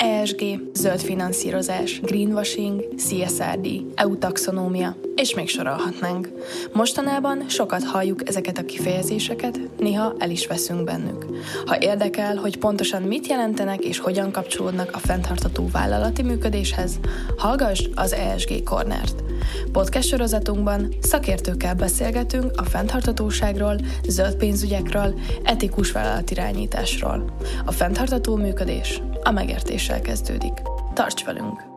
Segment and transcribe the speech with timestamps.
[0.00, 6.28] ESG, zöld finanszírozás, greenwashing, CSRD, EU taxonómia, és még sorolhatnánk.
[6.72, 11.26] Mostanában sokat halljuk ezeket a kifejezéseket, néha el is veszünk bennük.
[11.66, 16.98] Ha érdekel, hogy pontosan mit jelentenek és hogyan kapcsolódnak a fenntartató vállalati működéshez,
[17.36, 19.29] hallgass az ESG Cornert.
[19.72, 23.76] Podcast sorozatunkban szakértőkkel beszélgetünk a fenntartatóságról,
[24.08, 27.36] zöld pénzügyekről, etikus vállalatirányításról.
[27.64, 30.52] A fenntartató működés a megértéssel kezdődik.
[30.94, 31.69] Tarts velünk!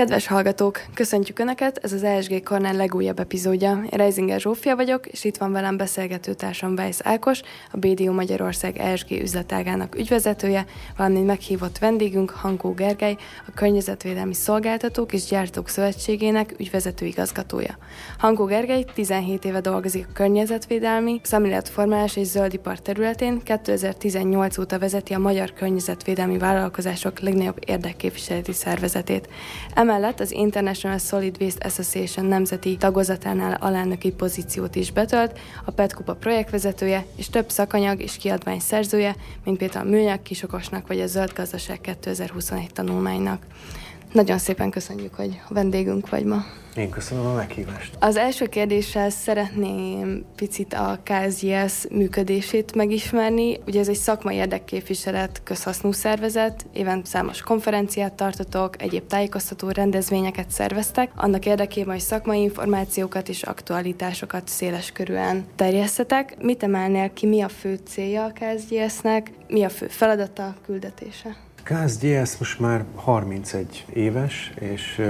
[0.00, 3.70] Kedves hallgatók, köszöntjük Önöket, ez az ESG Kornel legújabb epizódja.
[3.70, 7.40] Én Reisinger Zsófia vagyok, és itt van velem beszélgető társam Weiss Ákos,
[7.72, 15.24] a BDO Magyarország ESG üzletágának ügyvezetője, valamint meghívott vendégünk Hankó Gergely, a Környezetvédelmi Szolgáltatók és
[15.24, 17.78] Gyártók Szövetségének ügyvezető igazgatója.
[18.18, 25.18] Hankó Gergely 17 éve dolgozik a környezetvédelmi, szemléletformálás és zöldipar területén, 2018 óta vezeti a
[25.18, 29.28] Magyar Környezetvédelmi Vállalkozások legnagyobb érdekképviseleti szervezetét.
[29.90, 37.06] Emellett az International Solid Waste Association nemzeti tagozatánál alelnöki pozíciót is betölt, a PETKUPA projektvezetője
[37.16, 41.80] és több szakanyag és kiadvány szerzője, mint például a Műanyag Kisokosnak vagy a Zöld Gazdaság
[41.80, 43.46] 2021 tanulmánynak.
[44.12, 46.44] Nagyon szépen köszönjük, hogy a vendégünk vagy ma.
[46.76, 47.96] Én köszönöm a meghívást.
[47.98, 53.60] Az első kérdéssel szeretném picit a KSGS működését megismerni.
[53.66, 61.10] Ugye ez egy szakmai érdekképviselet, közhasznú szervezet, éven számos konferenciát tartotok, egyéb tájékoztató rendezvényeket szerveztek,
[61.16, 66.36] annak érdekében, hogy szakmai információkat és aktualitásokat széles körülön terjesztetek.
[66.42, 71.36] Mit emelnél ki, mi a fő célja a KSGS-nek, mi a fő feladata, küldetése?
[71.62, 75.02] KSGS most már 31 éves, és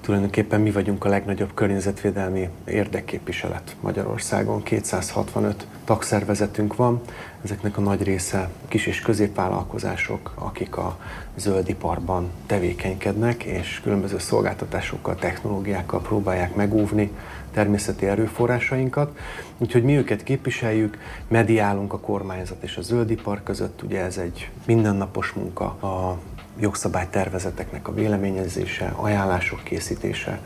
[0.00, 4.62] tulajdonképpen mi vagyunk a legnagyobb környezetvédelmi érdekképviselet Magyarországon.
[4.62, 7.00] 265 tagszervezetünk van,
[7.44, 10.98] ezeknek a nagy része kis és középvállalkozások, akik a
[11.36, 17.10] zöldiparban tevékenykednek, és különböző szolgáltatásokkal, technológiákkal próbálják megúvni
[17.52, 19.18] természeti erőforrásainkat.
[19.58, 20.98] Úgyhogy mi őket képviseljük,
[21.28, 26.18] mediálunk a kormányzat és a zöldipar között, ugye ez egy mindennapos munka, a
[26.60, 30.40] jogszabálytervezeteknek a véleményezése, ajánlások készítése,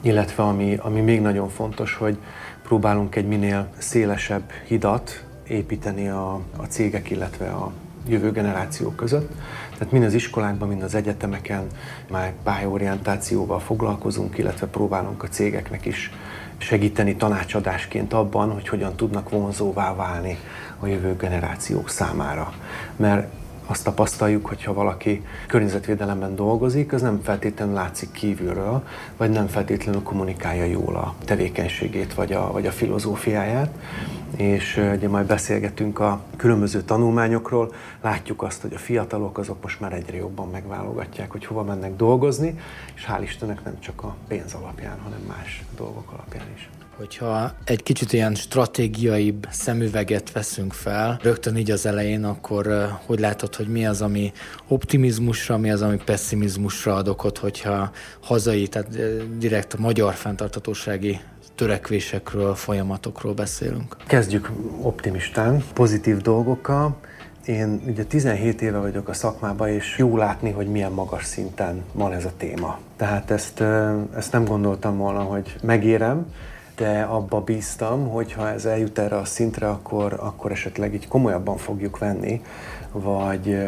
[0.00, 2.18] illetve ami, ami még nagyon fontos, hogy
[2.62, 7.72] próbálunk egy minél szélesebb hidat építeni a, a cégek, illetve a
[8.08, 9.30] jövő generációk között.
[9.78, 11.66] Tehát mind az iskolákban, mind az egyetemeken
[12.10, 16.10] már pályorientációval foglalkozunk, illetve próbálunk a cégeknek is
[16.64, 20.38] segíteni tanácsadásként abban, hogy hogyan tudnak vonzóvá válni
[20.78, 22.52] a jövő generációk számára.
[22.96, 23.28] Mert
[23.66, 28.82] azt tapasztaljuk, hogy ha valaki környezetvédelemben dolgozik, az nem feltétlenül látszik kívülről,
[29.16, 33.70] vagy nem feltétlenül kommunikálja jól a tevékenységét, vagy a, vagy a filozófiáját.
[34.36, 39.92] És ugye majd beszélgetünk a különböző tanulmányokról, látjuk azt, hogy a fiatalok azok most már
[39.92, 42.58] egyre jobban megválogatják, hogy hova mennek dolgozni,
[42.94, 46.68] és hál' Istennek nem csak a pénz alapján, hanem más dolgok alapján is.
[46.96, 53.54] Hogyha egy kicsit ilyen stratégiaibb szemüveget veszünk fel, rögtön így az elején, akkor hogy látod,
[53.54, 54.32] hogy mi az, ami
[54.68, 57.90] optimizmusra, mi az, ami pessimizmusra ad okot, hogyha
[58.20, 58.88] hazai, tehát
[59.38, 61.20] direkt a magyar fenntartatósági
[61.54, 63.96] törekvésekről, folyamatokról beszélünk?
[64.06, 64.50] Kezdjük
[64.80, 66.96] optimistán, pozitív dolgokkal.
[67.46, 72.12] Én ugye 17 éve vagyok a szakmában, és jó látni, hogy milyen magas szinten van
[72.12, 72.78] ez a téma.
[72.96, 73.60] Tehát ezt,
[74.16, 76.26] ezt nem gondoltam volna, hogy megérem,
[76.76, 81.56] de abba bíztam, hogy ha ez eljut erre a szintre, akkor, akkor esetleg így komolyabban
[81.56, 82.42] fogjuk venni,
[82.94, 83.58] vagy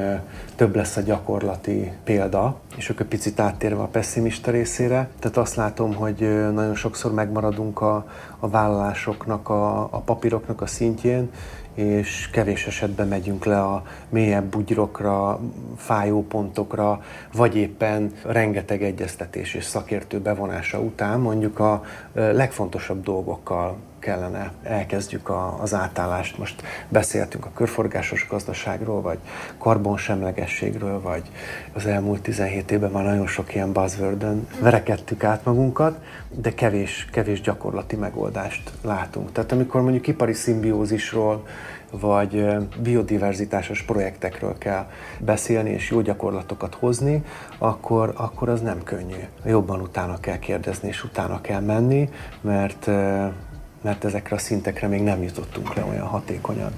[0.56, 5.08] több lesz a gyakorlati példa, és egy picit áttérve a pessimista részére.
[5.18, 6.18] Tehát azt látom, hogy
[6.52, 8.06] nagyon sokszor megmaradunk a,
[8.38, 11.30] a vállalásoknak, a, a papíroknak a szintjén,
[11.74, 15.40] és kevés esetben megyünk le a mélyebb bugyrokra,
[15.76, 21.82] fájó pontokra, vagy éppen rengeteg egyeztetés és szakértő bevonása után mondjuk a
[22.12, 26.38] legfontosabb dolgokkal kellene elkezdjük a, az átállást.
[26.38, 29.18] Most beszéltünk a körforgásos gazdaságról, vagy
[29.58, 31.22] karbonsemlegességről, vagy
[31.72, 34.26] az elmúlt 17 évben már nagyon sok ilyen buzzword
[34.60, 35.98] verekedtük át magunkat,
[36.30, 39.32] de kevés, kevés gyakorlati megoldást látunk.
[39.32, 41.46] Tehát amikor mondjuk ipari szimbiózisról,
[41.90, 42.46] vagy
[42.78, 44.86] biodiverzitásos projektekről kell
[45.18, 47.24] beszélni és jó gyakorlatokat hozni,
[47.58, 49.22] akkor, akkor az nem könnyű.
[49.44, 52.08] Jobban utána kell kérdezni és utána kell menni,
[52.40, 52.90] mert
[53.86, 56.72] mert ezekre a szintekre még nem jutottunk le olyan hatékonyan.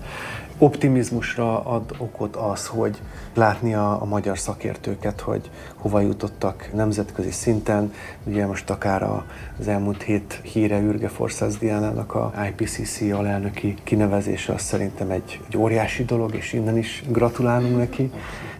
[0.59, 3.01] Optimizmusra ad okot az, hogy
[3.35, 7.93] látni a, a magyar szakértőket, hogy hova jutottak nemzetközi szinten.
[8.25, 9.25] Ugye most akár a,
[9.59, 15.57] az elmúlt hét híre Ürge Forszász Diánának a IPCC alelnöki kinevezése, az szerintem egy, egy
[15.57, 18.11] óriási dolog, és innen is gratulálunk neki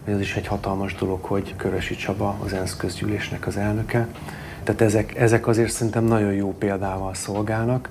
[0.05, 4.07] Ez is egy hatalmas dolog, hogy Körösi Csaba az ENSZ közgyűlésnek az elnöke.
[4.63, 7.89] Tehát ezek, ezek azért szerintem nagyon jó példával szolgálnak,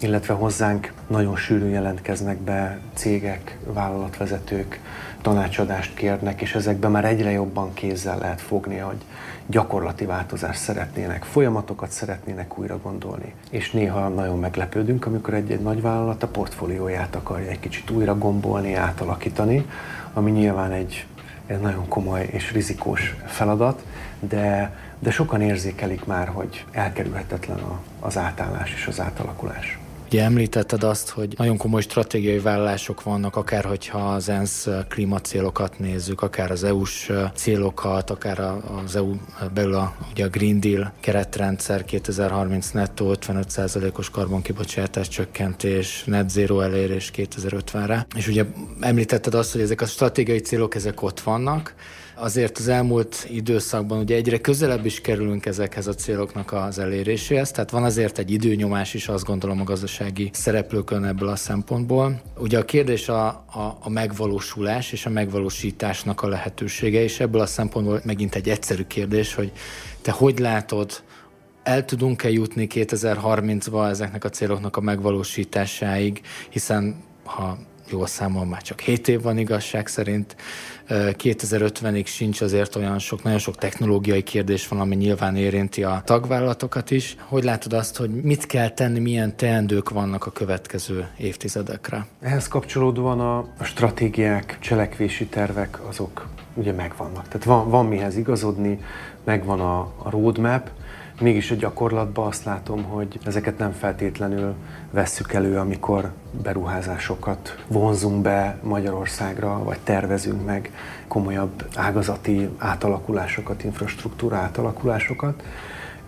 [0.00, 4.80] illetve hozzánk nagyon sűrűn jelentkeznek be cégek, vállalatvezetők,
[5.22, 9.04] tanácsadást kérnek, és ezekben már egyre jobban kézzel lehet fogni, hogy
[9.46, 13.34] gyakorlati változást szeretnének, folyamatokat szeretnének újra gondolni.
[13.50, 18.74] És néha nagyon meglepődünk, amikor egy-egy nagy vállalat a portfólióját akarja egy kicsit újra gombolni,
[18.74, 19.66] átalakítani,
[20.12, 21.06] ami nyilván egy,
[21.46, 23.84] egy nagyon komoly és rizikós feladat,
[24.20, 27.60] de, de sokan érzékelik már, hogy elkerülhetetlen
[28.00, 29.78] az átállás és az átalakulás.
[30.06, 36.22] Ugye említetted azt, hogy nagyon komoly stratégiai vállalások vannak, akár hogyha az ENSZ klímacélokat nézzük,
[36.22, 38.40] akár az EU-s célokat, akár
[38.84, 39.14] az EU
[39.54, 47.10] belül a, ugye a Green Deal keretrendszer 2030 nettó 55%-os karbonkibocsátás csökkentés, net zero elérés
[47.16, 48.06] 2050-re.
[48.16, 48.44] És ugye
[48.80, 51.74] említetted azt, hogy ezek a stratégiai célok ezek ott vannak,
[52.16, 57.70] azért az elmúlt időszakban ugye egyre közelebb is kerülünk ezekhez a céloknak az eléréséhez, tehát
[57.70, 62.20] van azért egy időnyomás is, azt gondolom a gazdasági szereplőkön ebből a szempontból.
[62.38, 67.46] Ugye a kérdés a, a, a megvalósulás és a megvalósításnak a lehetősége, és ebből a
[67.46, 69.52] szempontból megint egy egyszerű kérdés, hogy
[70.02, 71.02] te hogy látod,
[71.62, 76.20] el tudunk-e jutni 2030-ba ezeknek a céloknak a megvalósításáig,
[76.50, 77.58] hiszen ha
[77.90, 80.36] jól számol, már csak 7 év van igazság szerint.
[80.88, 86.90] 2050-ig sincs azért olyan sok, nagyon sok technológiai kérdés van, ami nyilván érinti a tagvállalatokat
[86.90, 87.16] is.
[87.18, 92.06] Hogy látod azt, hogy mit kell tenni, milyen teendők vannak a következő évtizedekre?
[92.20, 97.28] Ehhez kapcsolódóan a, stratégiák, cselekvési tervek azok ugye megvannak.
[97.28, 98.80] Tehát van, van mihez igazodni,
[99.24, 100.70] megvan a, a roadmap,
[101.20, 104.54] Mégis a gyakorlatban azt látom, hogy ezeket nem feltétlenül
[104.90, 106.12] vesszük elő, amikor
[106.42, 110.70] beruházásokat vonzunk be Magyarországra, vagy tervezünk meg
[111.08, 115.42] komolyabb ágazati átalakulásokat, infrastruktúra átalakulásokat.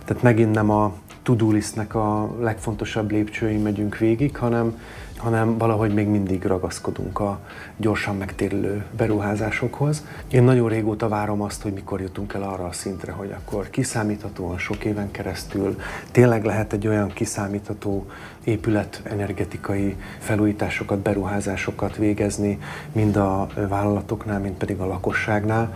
[0.04, 0.92] Tehát megint nem a
[1.22, 4.80] to-do listnek a legfontosabb lépcsőin megyünk végig, hanem,
[5.18, 7.40] hanem valahogy még mindig ragaszkodunk a
[7.76, 10.04] gyorsan megtérülő beruházásokhoz.
[10.30, 14.58] Én nagyon régóta várom azt, hogy mikor jutunk el arra a szintre, hogy akkor kiszámíthatóan
[14.58, 15.76] sok éven keresztül
[16.10, 18.06] tényleg lehet egy olyan kiszámítható
[18.44, 22.58] épület energetikai felújításokat, beruházásokat végezni,
[22.92, 25.72] mind a vállalatoknál, mind pedig a lakosságnál.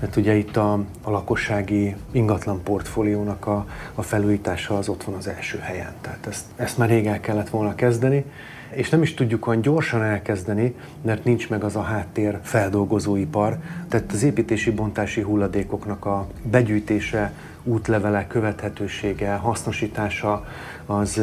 [0.00, 0.72] Mert ugye itt a,
[1.02, 5.92] a lakossági ingatlan portfóliónak a, a felújítása az ott van az első helyen.
[6.00, 8.24] Tehát ezt, ezt már rég el kellett volna kezdeni,
[8.70, 13.58] és nem is tudjuk olyan gyorsan elkezdeni, mert nincs meg az a háttér feldolgozóipar.
[13.88, 17.32] Tehát az építési bontási hulladékoknak a begyűjtése,
[17.64, 20.44] útlevele, követhetősége, hasznosítása
[20.86, 21.22] az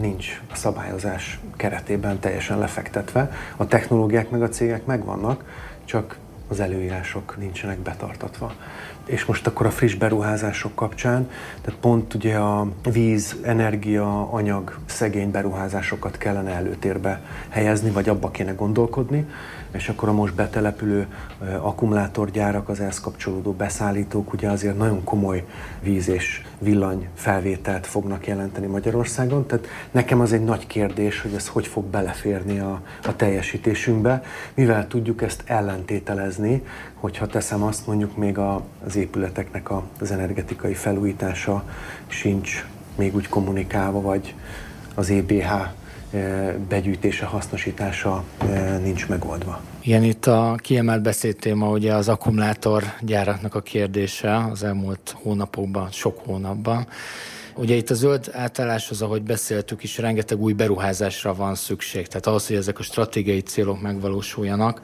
[0.00, 3.30] nincs a szabályozás keretében teljesen lefektetve.
[3.56, 5.44] A technológiák meg a cégek megvannak,
[5.84, 6.16] csak
[6.52, 8.52] az előírások nincsenek betartatva.
[9.06, 15.30] És most akkor a friss beruházások kapcsán, tehát pont ugye a víz, energia, anyag, szegény
[15.30, 19.26] beruházásokat kellene előtérbe helyezni, vagy abba kéne gondolkodni,
[19.72, 21.06] és akkor a most betelepülő
[21.60, 25.44] akkumulátorgyárak, az ehhez kapcsolódó beszállítók ugye azért nagyon komoly
[25.82, 29.46] víz és villany felvételt fognak jelenteni Magyarországon.
[29.46, 34.22] Tehát nekem az egy nagy kérdés, hogy ez hogy fog beleférni a, a teljesítésünkbe,
[34.54, 36.62] mivel tudjuk ezt ellentételezni,
[36.94, 41.64] hogyha teszem azt mondjuk még a, az épületeknek a, az energetikai felújítása
[42.06, 42.66] sincs
[42.96, 44.34] még úgy kommunikálva, vagy
[44.94, 45.50] az EBH
[46.68, 48.24] begyűjtése, hasznosítása
[48.82, 49.60] nincs megoldva.
[49.80, 56.86] Igen, itt a kiemelt beszédtéma ugye az akkumulátorgyáraknak a kérdése az elmúlt hónapokban, sok hónapban.
[57.56, 62.06] Ugye itt a zöld átálláshoz, ahogy beszéltük is, rengeteg új beruházásra van szükség.
[62.06, 64.80] Tehát ahhoz, hogy ezek a stratégiai célok megvalósuljanak,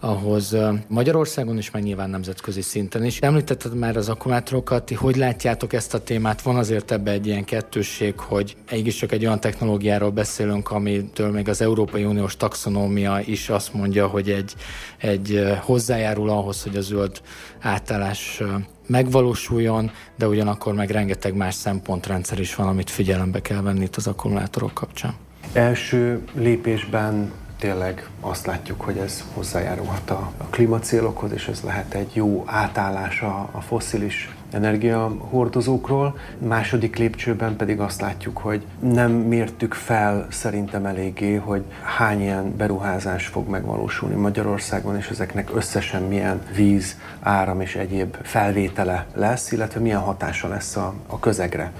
[0.00, 0.56] ahhoz
[0.88, 3.18] Magyarországon is, meg nyilván nemzetközi szinten is.
[3.18, 6.42] Említetted már az akkumulátorokat, ti hogy látjátok ezt a témát?
[6.42, 11.48] Van azért ebbe egy ilyen kettősség, hogy egyik csak egy olyan technológiáról beszélünk, amitől még
[11.48, 14.54] az Európai Uniós taxonómia is azt mondja, hogy egy,
[14.98, 17.20] egy hozzájárul ahhoz, hogy a zöld
[17.60, 18.42] átállás
[18.86, 24.06] megvalósuljon, de ugyanakkor meg rengeteg más szempontrendszer is van, amit figyelembe kell venni itt az
[24.06, 25.14] akkumulátorok kapcsán.
[25.52, 32.10] Első lépésben tényleg azt látjuk, hogy ez hozzájárulhat a, a klímacélokhoz, és ez lehet egy
[32.14, 36.18] jó átállás a, a fosszilis energiahordozókról.
[36.38, 43.26] Második lépcsőben pedig azt látjuk, hogy nem mértük fel szerintem eléggé, hogy hány ilyen beruházás
[43.26, 50.00] fog megvalósulni Magyarországon, és ezeknek összesen milyen víz, áram és egyéb felvétele lesz, illetve milyen
[50.00, 51.72] hatása lesz a, a közegre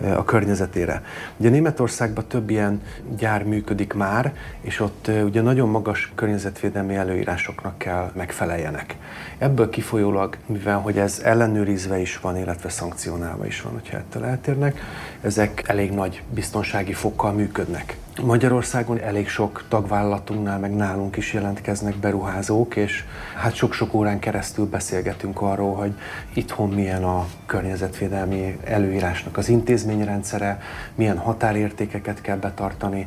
[0.00, 1.02] a környezetére.
[1.36, 2.82] Ugye Németországban több ilyen
[3.16, 8.96] gyár működik már, és ott ugye nagyon magas környezetvédelmi előírásoknak kell megfeleljenek.
[9.38, 14.80] Ebből kifolyólag, mivel hogy ez ellenőrizve is van, illetve szankcionálva is van, hogyha ettől eltérnek,
[15.20, 17.96] ezek elég nagy biztonsági fokkal működnek.
[18.22, 23.04] Magyarországon elég sok tagvállalatunknál, meg nálunk is jelentkeznek beruházók, és
[23.36, 25.92] hát sok-sok órán keresztül beszélgetünk arról, hogy
[26.32, 30.60] itthon milyen a környezetvédelmi előírásnak az intézményrendszere,
[30.94, 33.06] milyen határértékeket kell betartani,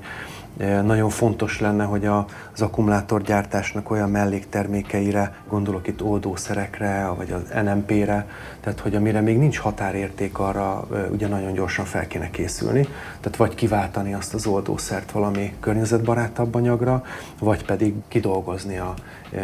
[0.57, 8.27] nagyon fontos lenne, hogy az akkumulátorgyártásnak olyan melléktermékeire, gondolok itt oldószerekre, vagy az NMP-re,
[8.59, 12.87] tehát hogy amire még nincs határérték arra, ugye nagyon gyorsan fel kéne készülni.
[13.19, 17.03] Tehát vagy kiváltani azt az oldószert valami környezetbarátabb anyagra,
[17.39, 18.93] vagy pedig kidolgozni a,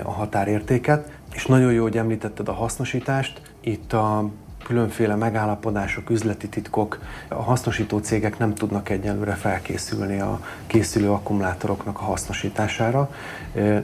[0.03, 1.09] a határértéket.
[1.33, 3.41] És nagyon jó, hogy említetted a hasznosítást.
[3.61, 4.29] Itt a
[4.67, 12.03] különféle megállapodások, üzleti titkok, a hasznosító cégek nem tudnak egyelőre felkészülni a készülő akkumulátoroknak a
[12.03, 13.09] hasznosítására.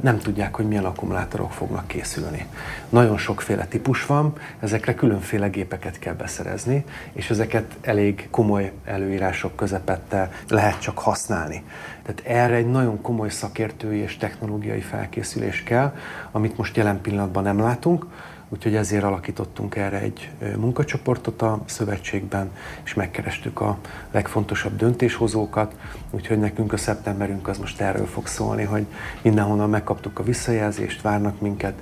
[0.02, 2.48] Nem tudják, hogy milyen akkumulátorok fognak készülni.
[2.90, 10.32] Nagyon sokféle típus van, ezekre különféle gépeket kell beszerezni, és ezeket elég komoly előírások közepette
[10.48, 11.64] lehet csak használni.
[12.02, 15.96] Tehát erre egy nagyon komoly szakértői és technológiai felkészülés kell,
[16.32, 18.06] amit most jelen pillanatban nem látunk,
[18.54, 22.52] Úgyhogy ezért alakítottunk erre egy munkacsoportot a szövetségben,
[22.84, 23.78] és megkerestük a
[24.12, 25.76] legfontosabb döntéshozókat.
[26.12, 28.86] Úgyhogy nekünk a szeptemberünk az most erről fog szólni, hogy
[29.22, 31.74] mindenhonnan megkaptuk a visszajelzést, várnak minket,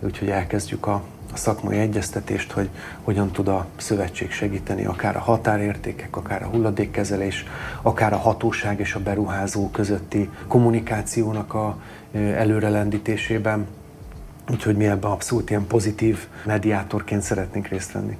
[0.00, 2.68] úgyhogy elkezdjük a, a szakmai egyeztetést, hogy
[3.02, 7.44] hogyan tud a szövetség segíteni, akár a határértékek, akár a hulladékkezelés,
[7.82, 11.80] akár a hatóság és a beruházó közötti kommunikációnak a
[12.12, 13.66] előrelendítésében
[14.50, 18.16] Úgyhogy mi ebben abszolút ilyen pozitív mediátorként szeretnénk részt venni.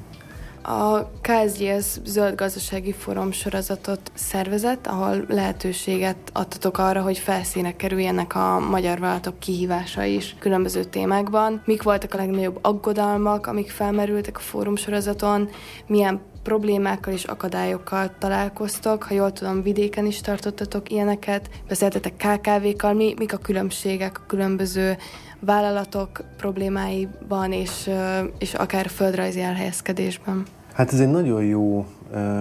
[0.63, 8.59] A KSGS Zöld Gazdasági Fórum sorozatot szervezett, ahol lehetőséget adtatok arra, hogy felszínek kerüljenek a
[8.59, 11.63] magyar vállalatok kihívása is különböző témákban.
[11.65, 15.49] Mik voltak a legnagyobb aggodalmak, amik felmerültek a fórum sorozaton,
[15.87, 19.03] milyen problémákkal és akadályokkal találkoztok.
[19.03, 24.97] Ha jól tudom, vidéken is tartottatok ilyeneket, beszéltetek KKV-kkal, mi, mik a különbségek a különböző
[25.41, 27.91] vállalatok problémáiban és,
[28.39, 30.47] és akár földrajzi elhelyezkedésben.
[30.73, 31.87] Hát ez egy nagyon jó,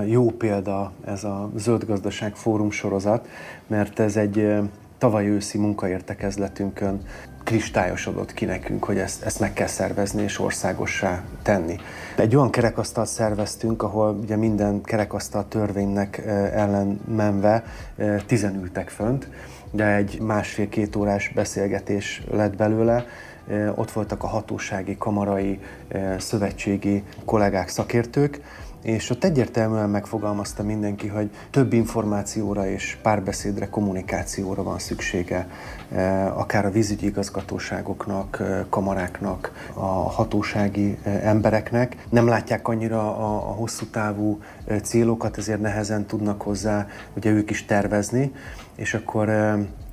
[0.06, 3.28] jó példa ez a Zöld Gazdaság Fórum sorozat,
[3.68, 4.48] mert ez egy
[4.98, 7.02] tavaly őszi munkaértekezletünkön
[7.44, 11.76] kristályosodott ki nekünk, hogy ezt, ezt meg kell szervezni és országossá tenni.
[12.18, 16.18] Egy olyan kerekasztalt szerveztünk, ahol ugye minden kerekasztal törvénynek
[16.54, 17.64] ellen menve
[18.26, 19.28] tizenültek fönt,
[19.72, 23.06] de egy másfél-két órás beszélgetés lett belőle.
[23.76, 25.60] Ott voltak a hatósági, kamarai,
[26.18, 28.42] szövetségi kollégák, szakértők,
[28.84, 35.48] és ott egyértelműen megfogalmazta mindenki, hogy több információra és párbeszédre, kommunikációra van szüksége,
[36.34, 41.96] akár a vízügyi igazgatóságoknak, kamaráknak, a hatósági embereknek.
[42.10, 44.40] Nem látják annyira a, a hosszú távú
[44.84, 48.32] célokat, ezért nehezen tudnak hozzá ugye ők is tervezni,
[48.80, 49.30] és akkor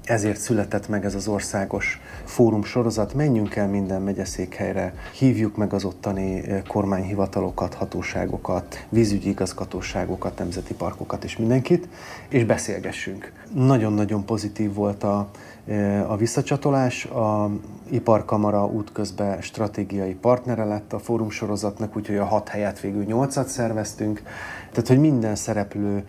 [0.04, 3.14] ezért született meg ez az országos fórum sorozat.
[3.14, 11.36] Menjünk el minden megyeszékhelyre, hívjuk meg az ottani kormányhivatalokat, hatóságokat, vízügyi igazgatóságokat, nemzeti parkokat és
[11.36, 11.88] mindenkit,
[12.28, 13.32] és beszélgessünk.
[13.54, 15.28] Nagyon-nagyon pozitív volt a,
[16.06, 17.04] a visszacsatolás.
[17.04, 17.50] A
[17.90, 24.22] Iparkamara útközben stratégiai partnere lett a fórum sorozatnak, úgyhogy a hat helyet végül nyolcat szerveztünk.
[24.70, 26.04] Tehát, hogy minden szereplő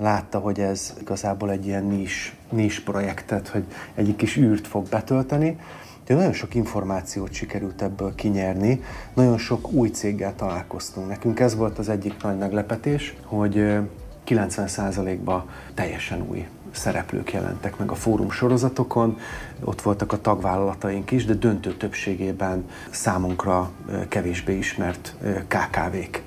[0.00, 3.64] látta, hogy ez igazából egy ilyen nis, nis projektet, hogy
[3.94, 5.58] egyik kis űrt fog betölteni.
[6.06, 8.82] De nagyon sok információt sikerült ebből kinyerni,
[9.14, 11.08] nagyon sok új céggel találkoztunk.
[11.08, 13.78] Nekünk ez volt az egyik nagy meglepetés, hogy
[14.26, 19.18] 90%-ban teljesen új szereplők jelentek meg a fórum sorozatokon,
[19.64, 23.70] ott voltak a tagvállalataink is, de döntő többségében számunkra
[24.08, 25.14] kevésbé ismert
[25.48, 26.22] KKV-k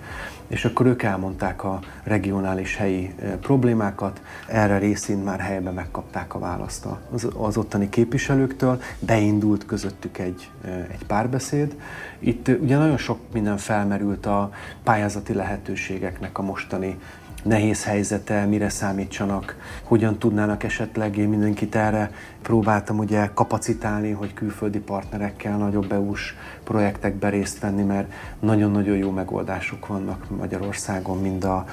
[0.53, 6.87] és akkor ők elmondták a regionális helyi problémákat, erre részén már helyben megkapták a választ
[7.11, 10.49] az, az ottani képviselőktől, beindult közöttük egy,
[10.91, 11.75] egy párbeszéd.
[12.19, 14.51] Itt ugye nagyon sok minden felmerült a
[14.83, 16.97] pályázati lehetőségeknek a mostani
[17.43, 24.79] nehéz helyzete, mire számítsanak, hogyan tudnának esetleg, én mindenkit erre próbáltam ugye kapacitálni, hogy külföldi
[24.79, 31.65] partnerekkel nagyobb EU-s projektekbe részt venni, mert nagyon-nagyon jó megoldások vannak Magyarországon, mind a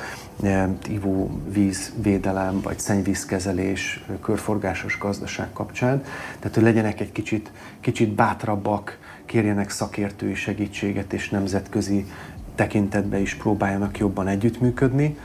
[0.42, 6.02] e, ivóvízvédelem, vagy szennyvízkezelés, körforgásos gazdaság kapcsán.
[6.38, 7.50] Tehát, hogy legyenek egy kicsit,
[7.80, 12.06] kicsit bátrabbak, kérjenek szakértői segítséget, és nemzetközi
[12.54, 15.16] tekintetbe is próbáljanak jobban együttműködni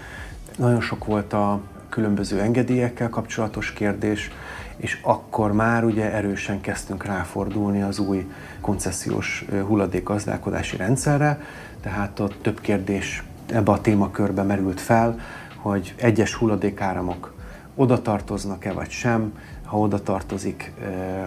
[0.58, 4.32] Nagyon sok volt a különböző engedélyekkel kapcsolatos kérdés,
[4.78, 8.32] és akkor már ugye erősen kezdtünk ráfordulni az új
[8.62, 11.42] koncesziós hulladékgazdálkodási rendszerre,
[11.82, 15.20] tehát ott több kérdés ebbe a témakörbe merült fel,
[15.56, 17.34] hogy egyes hulladékáramok
[17.76, 19.34] oda tartoznak-e vagy sem,
[19.66, 20.74] ha oda tartozik,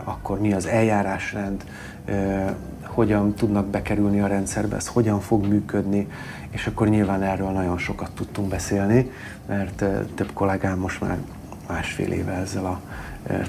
[0.05, 1.65] akkor mi az eljárásrend,
[2.83, 6.09] hogyan tudnak bekerülni a rendszerbe, ez hogyan fog működni,
[6.51, 9.11] és akkor nyilván erről nagyon sokat tudtunk beszélni,
[9.47, 11.19] mert több kollégám most már
[11.69, 12.81] másfél éve ezzel a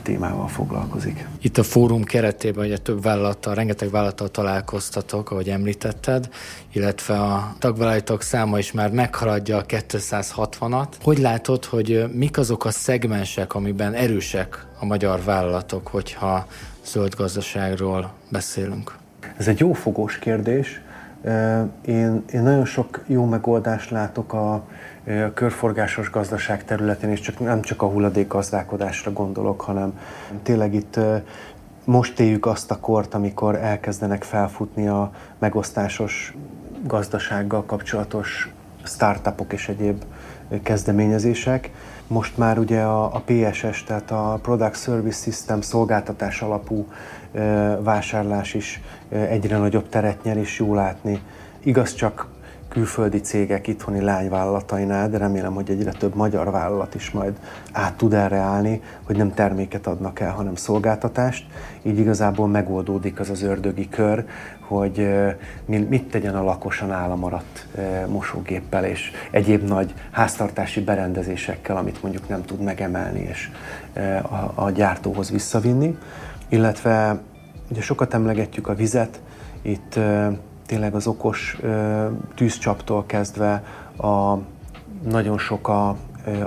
[0.01, 1.27] témával foglalkozik.
[1.41, 6.29] Itt a fórum keretében ugye több vállalattal, rengeteg vállalattal találkoztatok, ahogy említetted,
[6.71, 10.87] illetve a tagvállalatok száma is már meghaladja a 260-at.
[11.01, 16.47] Hogy látod, hogy mik azok a szegmensek, amiben erősek a magyar vállalatok, hogyha
[16.85, 18.97] zöld gazdaságról beszélünk?
[19.37, 20.81] Ez egy jó fogós kérdés.
[21.85, 24.63] Én, én nagyon sok jó megoldást látok a
[25.09, 29.99] a körforgásos gazdaság területén, és csak, nem csak a hulladék gazdálkodásra gondolok, hanem
[30.43, 30.99] tényleg itt
[31.85, 36.35] most éljük azt a kort, amikor elkezdenek felfutni a megosztásos
[36.83, 38.53] gazdasággal kapcsolatos
[38.89, 40.03] startupok és egyéb
[40.63, 41.71] kezdeményezések.
[42.07, 46.87] Most már ugye a, a PSS, tehát a Product Service System szolgáltatás alapú
[47.79, 51.21] vásárlás is egyre nagyobb teret nyer, és jó látni.
[51.63, 52.27] Igaz csak
[52.69, 57.33] külföldi cégek itthoni lányvállalatainál, de remélem, hogy egyre több magyar vállalat is majd
[57.71, 61.45] át tud erre állni, hogy nem terméket adnak el, hanem szolgáltatást.
[61.81, 64.25] Így igazából megoldódik az az ördögi kör,
[64.59, 65.09] hogy
[65.65, 67.67] mit tegyen a lakosan áll a maradt
[68.07, 73.49] mosógéppel és egyéb nagy háztartási berendezésekkel, amit mondjuk nem tud megemelni és
[74.21, 75.97] a, a gyártóhoz visszavinni.
[76.49, 77.19] Illetve
[77.69, 79.21] ugye sokat emlegetjük a vizet,
[79.61, 79.99] itt
[80.69, 81.57] tényleg az okos
[82.35, 83.63] tűzcsaptól kezdve
[83.97, 84.37] a
[85.09, 85.89] nagyon sok a,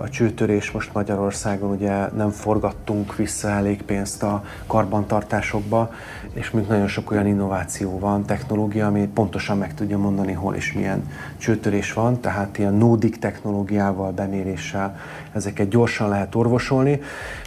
[0.03, 5.91] a csőtörés most Magyarországon, ugye nem forgattunk vissza elég pénzt a karbantartásokba,
[6.33, 10.73] és még nagyon sok olyan innováció van, technológia, ami pontosan meg tudja mondani, hol és
[10.73, 14.97] milyen csőtörés van, tehát ilyen nódik technológiával, beméréssel
[15.33, 17.01] ezeket gyorsan lehet orvosolni,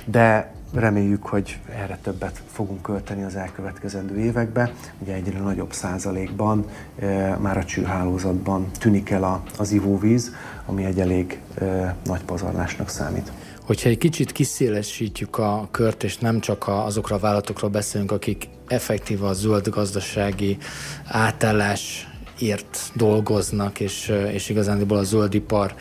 [0.06, 4.72] de Reméljük, hogy erre többet fogunk költeni az elkövetkezendő években.
[5.00, 6.66] Ugye egyre nagyobb százalékban
[7.00, 10.32] e, már a csőhálózatban tűnik el az ivóvíz,
[10.66, 13.32] ami egy elég e, nagy pazarlásnak számít.
[13.66, 19.28] Hogyha egy kicsit kiszélesítjük a kört, és nem csak azokra a vállalatokról beszélünk, akik effektíve
[19.28, 20.58] a zöld gazdasági
[21.06, 25.76] átállás ért dolgoznak, és, és igazándiból a zöldipar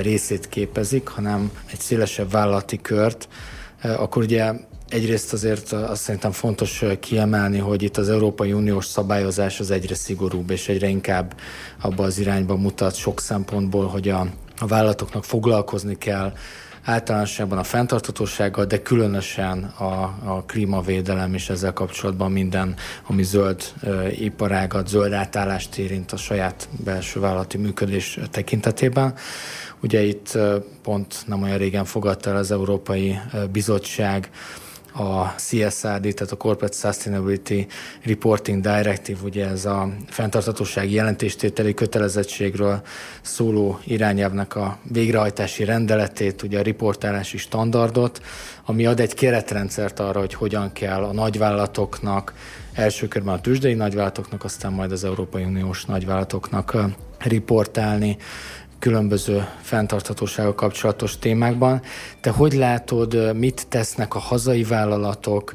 [0.00, 3.28] részét képezik, hanem egy szélesebb vállalati kört,
[3.82, 4.52] akkor ugye
[4.88, 10.50] egyrészt azért azt szerintem fontos kiemelni, hogy itt az Európai Uniós szabályozás az egyre szigorúbb,
[10.50, 11.34] és egyre inkább
[11.80, 14.26] abba az irányba mutat sok szempontból, hogy a,
[14.58, 16.32] a vállalatoknak foglalkozni kell
[16.84, 22.74] általánosságban a fenntartatósággal, de különösen a, a klímavédelem és ezzel kapcsolatban minden,
[23.06, 23.62] ami zöld
[24.18, 29.14] iparágat, zöld átállást érint a saját belső vállalati működés tekintetében.
[29.82, 30.38] Ugye itt
[30.82, 33.18] pont nem olyan régen fogadta el az Európai
[33.52, 34.30] Bizottság
[35.00, 37.66] a CSRD, tehát a Corporate Sustainability
[38.02, 42.82] Reporting Directive, ugye ez a fenntartatósági jelentéstételi kötelezettségről
[43.22, 48.20] szóló irányelvnek a végrehajtási rendeletét, ugye a riportálási standardot,
[48.64, 52.34] ami ad egy keretrendszert arra, hogy hogyan kell a nagyvállalatoknak,
[52.72, 56.76] első körben a tőzsdei nagyvállalatoknak, aztán majd az Európai Uniós nagyvállalatoknak
[57.18, 58.16] riportálni
[58.80, 61.82] különböző fenntarthatósággal kapcsolatos témákban.
[62.20, 65.54] Te hogy látod, mit tesznek a hazai vállalatok,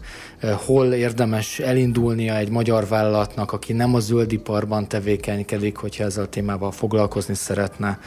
[0.65, 6.71] hol érdemes elindulnia egy magyar vállalatnak, aki nem a zöldiparban tevékenykedik, hogyha ezzel a témával
[6.71, 7.99] foglalkozni szeretne,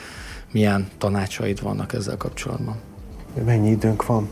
[0.52, 2.76] milyen tanácsaid vannak ezzel kapcsolatban?
[3.44, 4.28] Mennyi időnk van?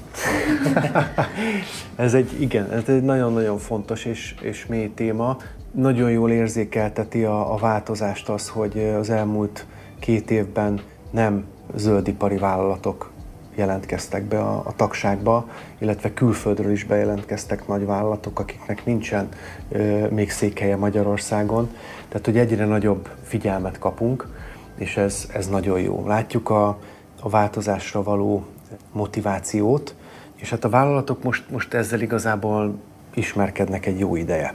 [1.96, 5.36] ez egy, igen, ez egy nagyon-nagyon fontos és, és mély téma.
[5.70, 9.66] Nagyon jól érzékelteti a, a változást az, hogy az elmúlt
[9.98, 10.80] két évben
[11.10, 13.10] nem zöldipari vállalatok
[13.54, 19.28] jelentkeztek be a, a tagságba, illetve külföldről is bejelentkeztek nagy vállalatok, akiknek nincsen
[19.68, 21.70] ö, még székhelye Magyarországon.
[22.08, 24.28] Tehát, hogy egyre nagyobb figyelmet kapunk,
[24.76, 26.06] és ez, ez nagyon jó.
[26.06, 26.78] Látjuk a,
[27.20, 28.44] a változásra való
[28.92, 29.94] motivációt,
[30.36, 32.74] és hát a vállalatok most, most ezzel igazából
[33.14, 34.54] ismerkednek egy jó ideje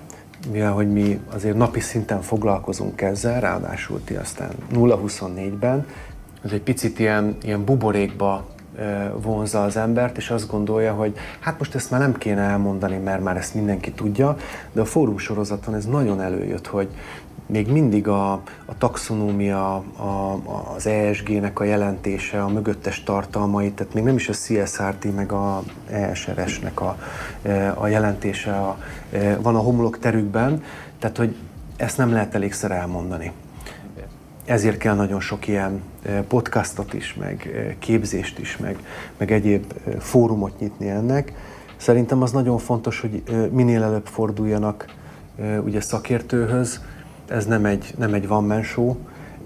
[0.52, 5.86] mivel hogy mi azért napi szinten foglalkozunk ezzel, ráadásul ti aztán 0-24-ben,
[6.44, 8.46] ez egy picit ilyen, ilyen buborékba
[9.22, 13.24] vonza az embert, és azt gondolja, hogy hát most ezt már nem kéne elmondani, mert
[13.24, 14.38] már ezt mindenki tudja,
[14.72, 16.90] de a fórum sorozaton ez nagyon előjött, hogy
[17.52, 18.32] még mindig a,
[18.66, 20.42] a taxonómia, a,
[20.76, 25.64] az ESG-nek a jelentése, a mögöttes tartalmai, tehát még nem is a CSRT meg a
[25.90, 26.98] ESRS-nek a,
[27.76, 28.78] a jelentése a,
[29.42, 30.64] van a homlok terükben,
[31.00, 31.36] tehát hogy
[31.76, 33.32] ezt nem lehet elégszer elmondani.
[34.46, 35.82] Ezért kell nagyon sok ilyen
[36.28, 38.78] podcastot is, meg képzést is, meg,
[39.18, 41.34] meg egyéb fórumot nyitni ennek.
[41.78, 44.86] Szerintem az nagyon fontos, hogy minél előbb forduljanak
[45.64, 46.82] ugye szakértőhöz.
[47.32, 48.96] Ez nem egy, nem egy one man show,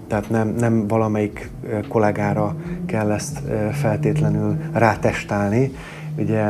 [0.08, 1.50] tehát nem, nem valamelyik
[1.88, 3.40] kollégára kell ezt
[3.72, 5.72] feltétlenül rátestálni.
[6.18, 6.44] Ugye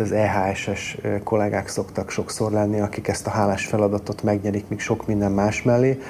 [0.00, 5.32] az EHSS kollégák szoktak sokszor lenni, akik ezt a hálás feladatot megnyerik még sok minden
[5.32, 6.00] más mellé,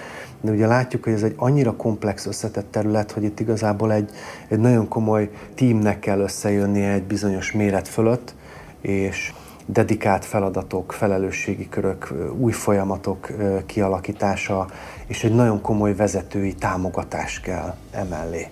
[0.40, 4.11] de ugye látjuk, hogy ez egy annyira komplex összetett terület, hogy itt igazából egy,
[4.49, 8.35] egy nagyon komoly tímnek kell összejönnie egy bizonyos méret fölött,
[8.81, 9.33] és
[9.73, 13.29] dedikált feladatok, felelősségi körök, új folyamatok
[13.67, 14.67] kialakítása,
[15.07, 18.49] és egy nagyon komoly vezetői támogatás kell emellé.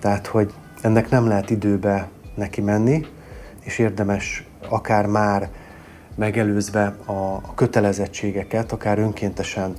[0.00, 3.06] Tehát, hogy ennek nem lehet időbe neki menni,
[3.60, 5.48] és érdemes akár már
[6.14, 9.72] megelőzve a kötelezettségeket, akár önkéntesen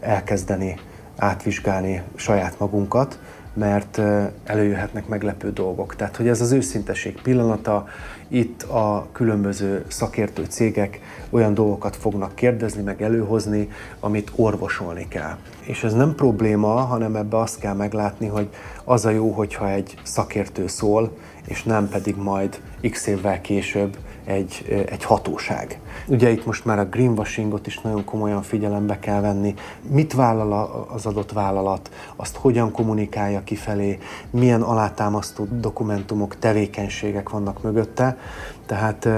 [0.00, 0.78] elkezdeni
[1.16, 3.18] átvizsgálni saját magunkat,
[3.54, 4.00] mert
[4.44, 5.96] előjöhetnek meglepő dolgok.
[5.96, 7.86] Tehát, hogy ez az őszinteség pillanata,
[8.32, 13.68] itt a különböző szakértő cégek olyan dolgokat fognak kérdezni, meg előhozni,
[14.00, 15.36] amit orvosolni kell.
[15.60, 18.48] És ez nem probléma, hanem ebbe azt kell meglátni, hogy
[18.84, 21.12] az a jó, hogyha egy szakértő szól,
[21.50, 22.60] és nem pedig majd
[22.90, 25.80] x évvel később egy, egy hatóság.
[26.06, 29.54] Ugye itt most már a greenwashingot is nagyon komolyan figyelembe kell venni.
[29.88, 33.98] Mit vállal az adott vállalat, azt hogyan kommunikálja kifelé,
[34.30, 38.18] milyen alátámasztó dokumentumok, tevékenységek vannak mögötte.
[38.66, 39.08] Tehát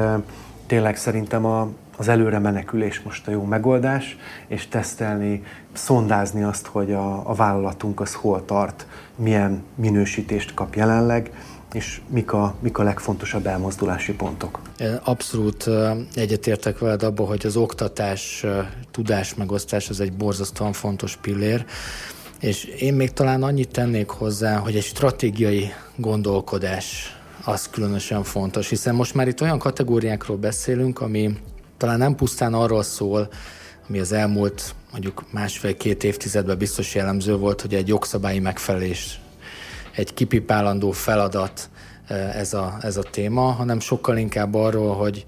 [0.67, 4.17] tényleg szerintem a, az előre menekülés most a jó megoldás,
[4.47, 5.43] és tesztelni,
[5.73, 11.31] szondázni azt, hogy a, a vállalatunk az hol tart, milyen minősítést kap jelenleg,
[11.75, 14.61] és mik a, mik a legfontosabb elmozdulási pontok?
[15.03, 15.69] Abszolút
[16.15, 18.47] egyetértek veled abban, hogy az oktatás,
[18.91, 21.65] tudás megosztás az egy borzasztóan fontos pillér,
[22.41, 28.95] és én még talán annyit tennék hozzá, hogy egy stratégiai gondolkodás az különösen fontos, hiszen
[28.95, 31.37] most már itt olyan kategóriákról beszélünk, ami
[31.77, 33.29] talán nem pusztán arról szól,
[33.89, 39.21] ami az elmúlt mondjuk másfél-két évtizedben biztos jellemző volt, hogy egy jogszabályi megfelelés
[39.95, 41.71] egy kipipálandó feladat
[42.35, 45.25] ez a, ez a téma, hanem sokkal inkább arról, hogy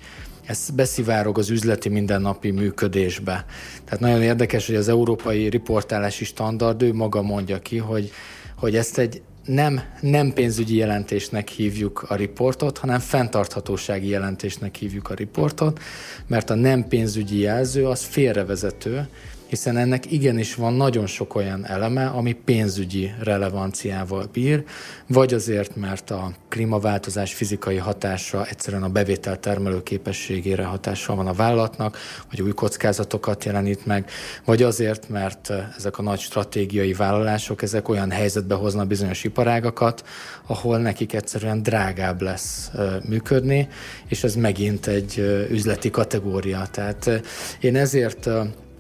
[0.47, 3.45] ez beszivárog az üzleti mindennapi működésbe.
[3.85, 8.11] Tehát nagyon érdekes, hogy az európai riportálási standard ő maga mondja ki, hogy,
[8.57, 15.15] hogy ezt egy nem, nem pénzügyi jelentésnek hívjuk a riportot, hanem fenntarthatósági jelentésnek hívjuk a
[15.15, 15.81] riportot,
[16.27, 19.09] mert a nem pénzügyi jelző az félrevezető,
[19.55, 24.65] hiszen ennek igenis van nagyon sok olyan eleme, ami pénzügyi relevanciával bír,
[25.07, 31.33] vagy azért, mert a klímaváltozás fizikai hatása egyszerűen a bevétel termelő képességére hatással van a
[31.33, 31.99] vállalatnak,
[32.31, 34.11] vagy új kockázatokat jelenít meg,
[34.45, 40.05] vagy azért, mert ezek a nagy stratégiai vállalások, ezek olyan helyzetbe hoznak bizonyos iparágakat,
[40.47, 42.71] ahol nekik egyszerűen drágább lesz
[43.09, 43.69] működni,
[44.09, 45.19] és ez megint egy
[45.51, 46.67] üzleti kategória.
[46.71, 47.23] Tehát
[47.61, 48.29] én ezért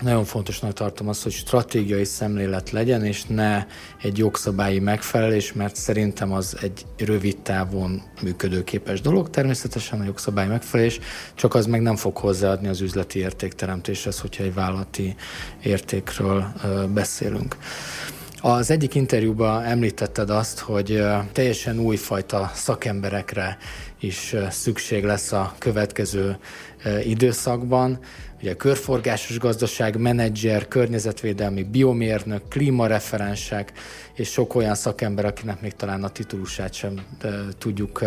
[0.01, 3.67] nagyon fontosnak tartom azt, hogy stratégiai szemlélet legyen, és ne
[4.03, 9.31] egy jogszabályi megfelelés, mert szerintem az egy rövid távon működőképes dolog.
[9.31, 10.99] Természetesen a jogszabályi megfelelés,
[11.35, 15.15] csak az meg nem fog hozzáadni az üzleti értékteremtéshez, hogyha egy vállalati
[15.63, 16.53] értékről
[16.95, 17.57] beszélünk.
[18.41, 21.03] Az egyik interjúban említetted azt, hogy
[21.33, 23.59] teljesen újfajta szakemberekre
[24.01, 26.39] is szükség lesz a következő
[27.05, 27.99] időszakban.
[28.41, 33.73] Ugye körforgásos gazdaság, menedzser, környezetvédelmi, biomérnök, klímareferensek,
[34.15, 36.95] és sok olyan szakember, akinek még talán a titulusát sem
[37.59, 38.01] tudjuk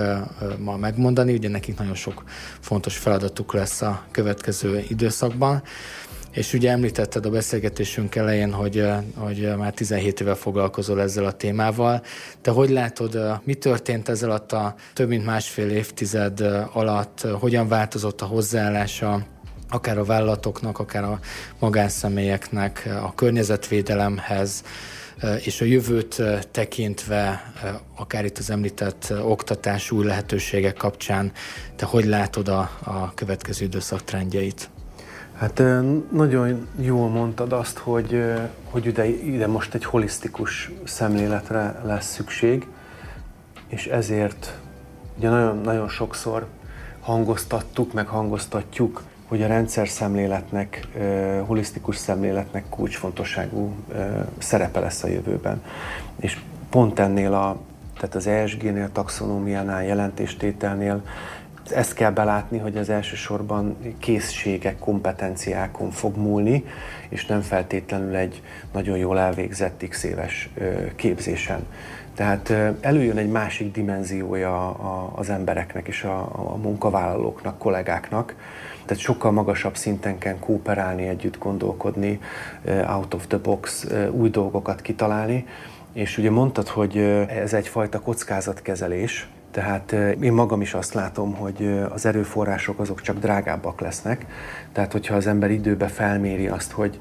[0.57, 1.33] ma megmondani.
[1.33, 2.23] Ugye nekik nagyon sok
[2.59, 5.63] fontos feladatuk lesz a következő időszakban.
[6.31, 8.85] És ugye említetted a beszélgetésünk elején, hogy,
[9.15, 12.01] hogy már 17 éve foglalkozol ezzel a témával.
[12.41, 16.39] Te hogy látod, mi történt ezzel a több mint másfél évtized
[16.73, 19.25] alatt, hogyan változott a hozzáállása
[19.69, 21.19] akár a vállalatoknak, akár a
[21.59, 24.63] magánszemélyeknek a környezetvédelemhez,
[25.43, 27.53] és a jövőt tekintve,
[27.95, 31.31] akár itt az említett oktatás új lehetőségek kapcsán,
[31.75, 34.69] te hogy látod a, a következő időszak trendjeit?
[35.37, 35.63] Hát
[36.11, 38.23] nagyon jól mondtad azt, hogy,
[38.69, 42.67] hogy ide, ide most egy holisztikus szemléletre lesz szükség,
[43.67, 44.57] és ezért
[45.17, 46.47] ugye nagyon, nagyon sokszor
[46.99, 50.87] hangoztattuk, meg hangoztatjuk hogy a rendszer szemléletnek,
[51.45, 53.73] holisztikus szemléletnek kulcsfontosságú
[54.37, 55.63] szerepe lesz a jövőben.
[56.19, 57.57] És pont ennél a,
[57.99, 61.01] tehát az ESG-nél, taxonómiánál, jelentéstételnél
[61.71, 66.65] ezt kell belátni, hogy az elsősorban készségek, kompetenciákon fog múlni,
[67.09, 68.41] és nem feltétlenül egy
[68.73, 70.49] nagyon jól elvégzett x éves
[70.95, 71.65] képzésen.
[72.15, 74.69] Tehát előjön egy másik dimenziója
[75.15, 78.35] az embereknek és a, munkavállalóknak, kollégáknak,
[78.87, 82.19] tehát sokkal magasabb szinten kell kooperálni, együtt gondolkodni,
[82.87, 85.45] out of the box, új dolgokat kitalálni.
[85.93, 86.97] És ugye mondtad, hogy
[87.27, 89.91] ez egyfajta kockázatkezelés, tehát
[90.21, 94.25] én magam is azt látom, hogy az erőforrások azok csak drágábbak lesznek.
[94.71, 96.99] Tehát, hogyha az ember időbe felméri azt, hogy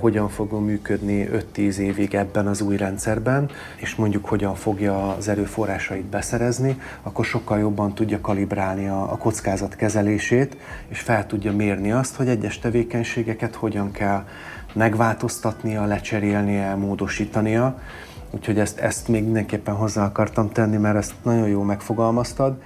[0.00, 6.04] hogyan fog működni 5-10 évig ebben az új rendszerben, és mondjuk hogyan fogja az erőforrásait
[6.04, 10.56] beszerezni, akkor sokkal jobban tudja kalibrálni a kockázat kezelését,
[10.88, 14.24] és fel tudja mérni azt, hogy egyes tevékenységeket hogyan kell
[14.72, 17.78] megváltoztatnia, lecserélnie, módosítania,
[18.30, 22.62] Úgyhogy ezt, ezt még mindenképpen hozzá akartam tenni, mert ezt nagyon jó megfogalmaztad.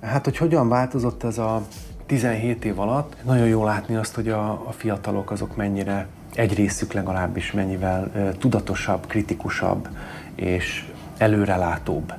[0.00, 1.62] Hát, hogy hogyan változott ez a
[2.06, 6.92] 17 év alatt, nagyon jó látni azt, hogy a, a fiatalok azok mennyire, egy részük
[6.92, 9.88] legalábbis mennyivel tudatosabb, kritikusabb
[10.34, 12.12] és előrelátóbb.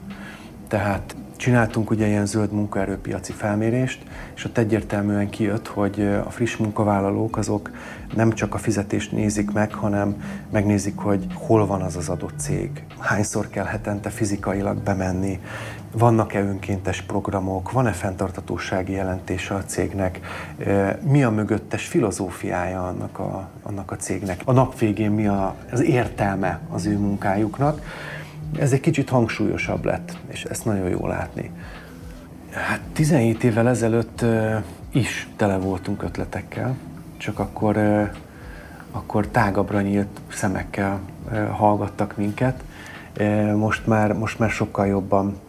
[0.67, 4.03] Tehát Csináltunk ugye ilyen zöld munkaerőpiaci felmérést,
[4.35, 7.71] és ott egyértelműen kijött, hogy a friss munkavállalók azok
[8.15, 12.83] nem csak a fizetést nézik meg, hanem megnézik, hogy hol van az az adott cég,
[12.99, 15.39] hányszor kell hetente fizikailag bemenni,
[15.91, 20.19] vannak-e önkéntes programok, van-e fenntartatósági jelentése a cégnek,
[21.01, 25.81] mi a mögöttes filozófiája annak a, annak a cégnek, a nap végén mi a, az
[25.81, 27.81] értelme az ő munkájuknak
[28.59, 31.51] ez egy kicsit hangsúlyosabb lett, és ezt nagyon jó látni.
[32.51, 34.25] Hát 17 évvel ezelőtt
[34.91, 36.75] is tele voltunk ötletekkel,
[37.17, 37.77] csak akkor,
[38.91, 40.99] akkor tágabbra nyílt szemekkel
[41.51, 42.63] hallgattak minket.
[43.55, 45.39] Most már, most már sokkal jobban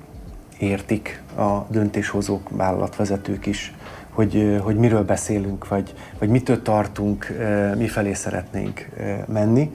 [0.58, 3.74] értik a döntéshozók, vállalatvezetők is,
[4.10, 7.32] hogy, hogy miről beszélünk, vagy, vagy mitől tartunk,
[7.76, 8.88] mifelé szeretnénk
[9.26, 9.70] menni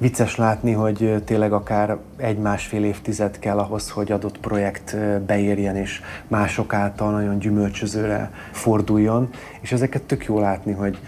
[0.00, 6.72] vicces látni, hogy tényleg akár egy-másfél évtized kell ahhoz, hogy adott projekt beérjen, és mások
[6.72, 9.28] által nagyon gyümölcsözőre forduljon.
[9.60, 10.98] És ezeket tök jó látni, hogy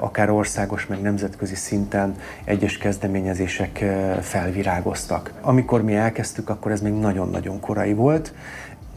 [0.00, 3.84] akár országos, meg nemzetközi szinten egyes kezdeményezések
[4.20, 5.32] felvirágoztak.
[5.40, 8.32] Amikor mi elkezdtük, akkor ez még nagyon-nagyon korai volt,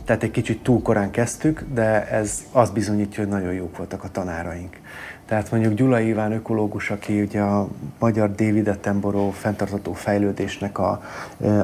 [0.06, 4.12] tehát egy kicsit túl korán kezdtük, de ez azt bizonyítja, hogy nagyon jók voltak a
[4.12, 4.78] tanáraink.
[5.34, 7.68] Tehát mondjuk Gyula Iván ökológus, aki ugye a
[8.00, 11.02] magyar David Attenborough fenntartató fejlődésnek a,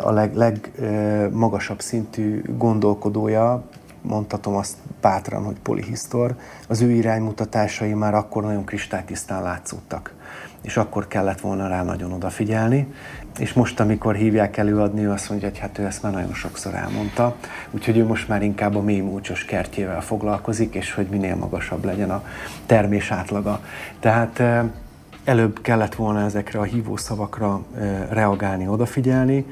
[0.02, 3.64] a leg, legmagasabb szintű gondolkodója,
[4.02, 6.36] mondhatom azt bátran, hogy polihisztor,
[6.68, 10.14] az ő iránymutatásai már akkor nagyon kristálytisztán látszottak
[10.62, 12.94] és akkor kellett volna rá nagyon odafigyelni.
[13.38, 16.74] És most, amikor hívják előadni, ő azt mondja, hogy hát ő ezt már nagyon sokszor
[16.74, 17.36] elmondta,
[17.72, 22.12] úgyhogy ő most már inkább a mély múlcsos kertjével foglalkozik, és hogy minél magasabb legyen
[22.12, 22.24] a
[22.65, 23.60] termés átlaga.
[24.00, 24.42] Tehát
[25.24, 27.62] előbb kellett volna ezekre a hívószavakra
[28.10, 29.46] reagálni, odafigyelni,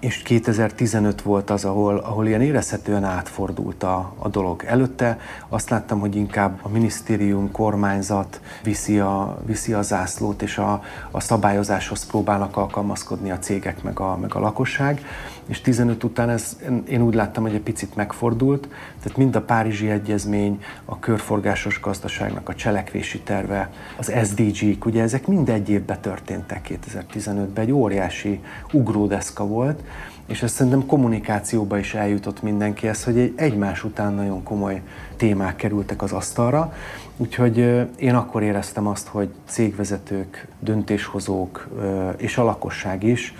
[0.00, 4.64] és 2015 volt az, ahol, ahol ilyen érezhetően átfordult a, a dolog.
[4.64, 10.82] Előtte azt láttam, hogy inkább a minisztérium, kormányzat viszi a, viszi a zászlót, és a,
[11.10, 15.00] a szabályozáshoz próbálnak alkalmazkodni a cégek meg a, meg a lakosság.
[15.46, 16.56] És 15 után ez,
[16.88, 18.68] én úgy láttam, hogy egy picit megfordult,
[19.02, 25.26] tehát mind a Párizsi Egyezmény, a körforgásos gazdaságnak a cselekvési terve, az SDG-k, ugye ezek
[25.26, 28.40] mind egy évben történtek 2015-ben, egy óriási
[28.72, 29.82] ugródeszka volt,
[30.26, 34.82] és ezt szerintem kommunikációba is eljutott mindenkihez, hogy egy egymás után nagyon komoly
[35.16, 36.74] témák kerültek az asztalra,
[37.16, 37.56] úgyhogy
[37.96, 41.68] én akkor éreztem azt, hogy cégvezetők, döntéshozók
[42.16, 43.34] és a lakosság is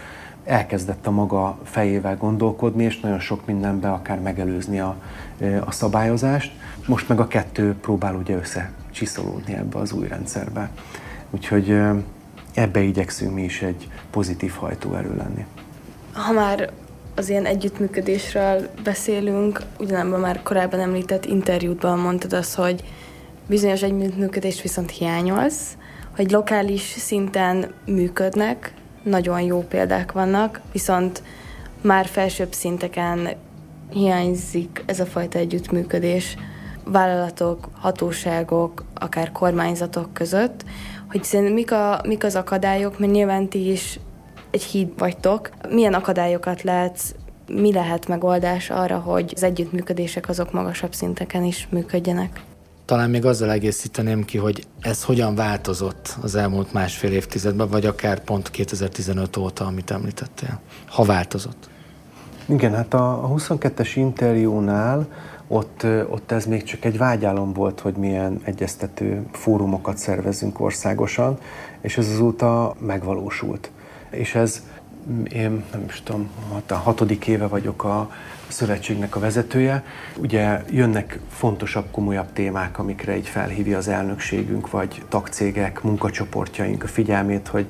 [0.46, 4.96] elkezdett a maga fejével gondolkodni, és nagyon sok mindenbe akár megelőzni a,
[5.64, 6.52] a szabályozást.
[6.86, 10.70] Most meg a kettő próbál ugye összecsiszolódni ebbe az új rendszerbe.
[11.30, 11.78] Úgyhogy
[12.54, 15.44] ebbe igyekszünk mi is egy pozitív hajtóerő lenni.
[16.12, 16.70] Ha már
[17.14, 22.84] az ilyen együttműködésről beszélünk, ugyanebben már korábban említett interjútban mondtad azt, hogy
[23.46, 25.76] bizonyos együttműködést viszont hiányolsz,
[26.16, 28.74] hogy lokális szinten működnek,
[29.06, 31.22] nagyon jó példák vannak, viszont
[31.80, 33.28] már felsőbb szinteken
[33.90, 36.36] hiányzik ez a fajta együttműködés
[36.84, 40.64] vállalatok, hatóságok, akár kormányzatok között,
[41.10, 44.00] hogy szerintem mik, a, mik az akadályok, mert nyilván ti is
[44.50, 45.50] egy híd vagytok.
[45.68, 47.14] Milyen akadályokat látsz,
[47.48, 52.40] mi lehet megoldás arra, hogy az együttműködések azok magasabb szinteken is működjenek?
[52.86, 58.20] Talán még azzal egészíteném ki, hogy ez hogyan változott az elmúlt másfél évtizedben, vagy akár
[58.20, 61.68] pont 2015 óta, amit említettél, ha változott.
[62.46, 65.06] Igen, hát a 22-es interjúnál
[65.48, 71.38] ott, ott ez még csak egy vágyálom volt, hogy milyen egyeztető fórumokat szervezünk országosan,
[71.80, 73.70] és ez azóta megvalósult.
[74.10, 74.62] És ez,
[75.32, 76.28] én nem is tudom,
[76.66, 78.10] a hatodik éve vagyok a
[78.48, 79.84] szövetségnek a vezetője.
[80.16, 87.48] Ugye jönnek fontosabb, komolyabb témák, amikre így felhívja az elnökségünk, vagy tagcégek, munkacsoportjaink a figyelmét,
[87.48, 87.66] hogy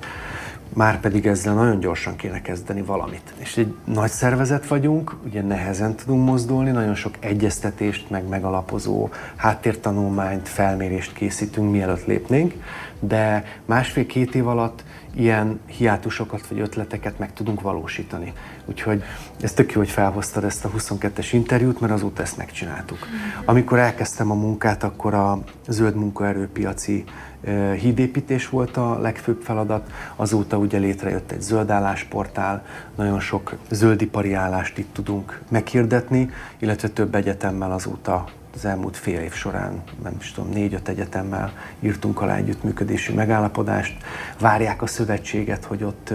[0.76, 3.34] már pedig ezzel nagyon gyorsan kéne kezdeni valamit.
[3.36, 10.48] És egy nagy szervezet vagyunk, ugye nehezen tudunk mozdulni, nagyon sok egyeztetést, meg megalapozó háttértanulmányt,
[10.48, 12.54] felmérést készítünk, mielőtt lépnénk,
[13.00, 14.84] de másfél-két év alatt
[15.16, 18.32] ilyen hiátusokat vagy ötleteket meg tudunk valósítani.
[18.64, 19.02] Úgyhogy
[19.40, 22.98] ez tök jó, hogy felhoztad ezt a 22-es interjút, mert azóta ezt megcsináltuk.
[23.44, 27.04] Amikor elkezdtem a munkát, akkor a zöld munkaerőpiaci
[27.80, 34.92] hídépítés volt a legfőbb feladat, azóta ugye létrejött egy zöldállás-portál, nagyon sok zöldipari állást itt
[34.92, 38.24] tudunk meghirdetni, illetve több egyetemmel azóta
[38.56, 43.96] az elmúlt fél év során, nem is tudom, négy-öt egyetemmel írtunk alá együttműködési megállapodást.
[44.40, 46.12] Várják a szövetséget, hogy ott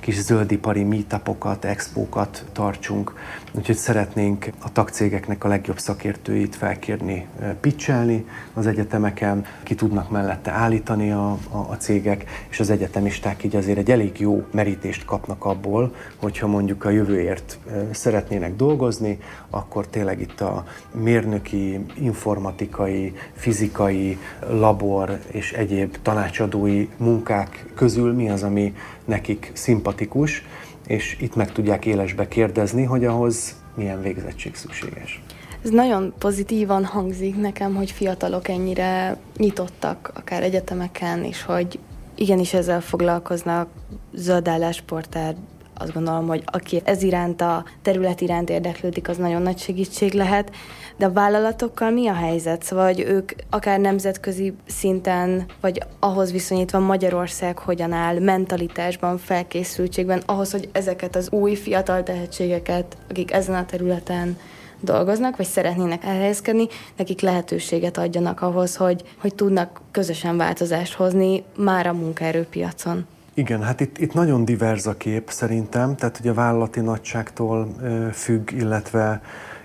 [0.00, 3.14] kis zöldipari meetupokat, expókat tartsunk.
[3.52, 7.26] Úgyhogy szeretnénk a tagcégeknek a legjobb szakértőit felkérni,
[7.60, 13.56] pitchelni az egyetemeken, ki tudnak mellette állítani a, a, a cégek, és az egyetemisták így
[13.56, 17.58] azért egy elég jó merítést kapnak abból, hogyha mondjuk a jövőért
[17.90, 19.18] szeretnének dolgozni,
[19.50, 24.18] akkor tényleg itt a mérnöki, informatikai, fizikai,
[24.48, 30.44] labor és egyéb tanácsadói munkák közül mi az, ami nekik szimpatikus,
[30.86, 35.22] és itt meg tudják élesbe kérdezni, hogy ahhoz milyen végzettség szükséges.
[35.64, 41.78] Ez nagyon pozitívan hangzik nekem, hogy fiatalok ennyire nyitottak, akár egyetemeken, és hogy
[42.14, 43.68] igenis ezzel foglalkoznak,
[44.14, 45.36] zöldállásportál,
[45.74, 50.50] azt gondolom, hogy aki ez iránt a terület iránt érdeklődik, az nagyon nagy segítség lehet.
[50.96, 52.62] De a vállalatokkal mi a helyzet?
[52.62, 60.50] Szóval, hogy ők akár nemzetközi szinten, vagy ahhoz viszonyítva Magyarország hogyan áll mentalitásban, felkészültségben, ahhoz,
[60.50, 64.36] hogy ezeket az új fiatal tehetségeket, akik ezen a területen
[64.80, 71.86] dolgoznak, vagy szeretnének elhelyezkedni, nekik lehetőséget adjanak ahhoz, hogy, hogy tudnak közösen változást hozni már
[71.86, 73.06] a munkaerőpiacon.
[73.34, 77.68] Igen, hát itt, itt nagyon divers a kép szerintem, tehát hogy a vállalati nagyságtól
[78.12, 79.22] függ, illetve,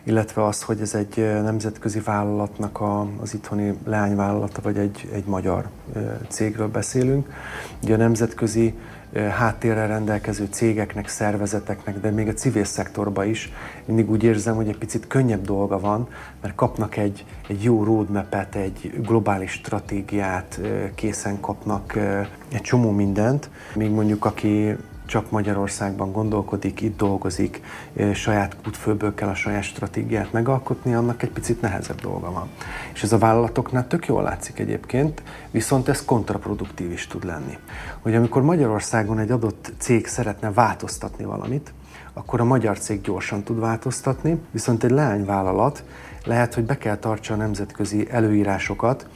[0.07, 5.69] illetve az, hogy ez egy nemzetközi vállalatnak a, az itthoni leányvállalata, vagy egy, egy magyar
[6.27, 7.29] cégről beszélünk.
[7.83, 8.73] Ugye a nemzetközi
[9.13, 13.51] háttérrel rendelkező cégeknek, szervezeteknek, de még a civil szektorban is
[13.85, 16.07] mindig úgy érzem, hogy egy picit könnyebb dolga van,
[16.41, 20.59] mert kapnak egy, egy jó roadmap-et, egy globális stratégiát,
[20.95, 21.97] készen kapnak
[22.51, 24.75] egy csomó mindent, még mondjuk aki
[25.07, 27.61] csak Magyarországban gondolkodik, itt dolgozik,
[28.13, 32.47] saját kútfőből kell a saját stratégiát megalkotni, annak egy picit nehezebb dolga van.
[32.93, 37.57] És ez a vállalatoknál tök jól látszik egyébként, viszont ez kontraproduktív is tud lenni.
[38.01, 41.73] Hogy amikor Magyarországon egy adott cég szeretne változtatni valamit,
[42.13, 45.83] akkor a magyar cég gyorsan tud változtatni, viszont egy leányvállalat
[46.25, 49.07] lehet, hogy be kell tartsa a nemzetközi előírásokat,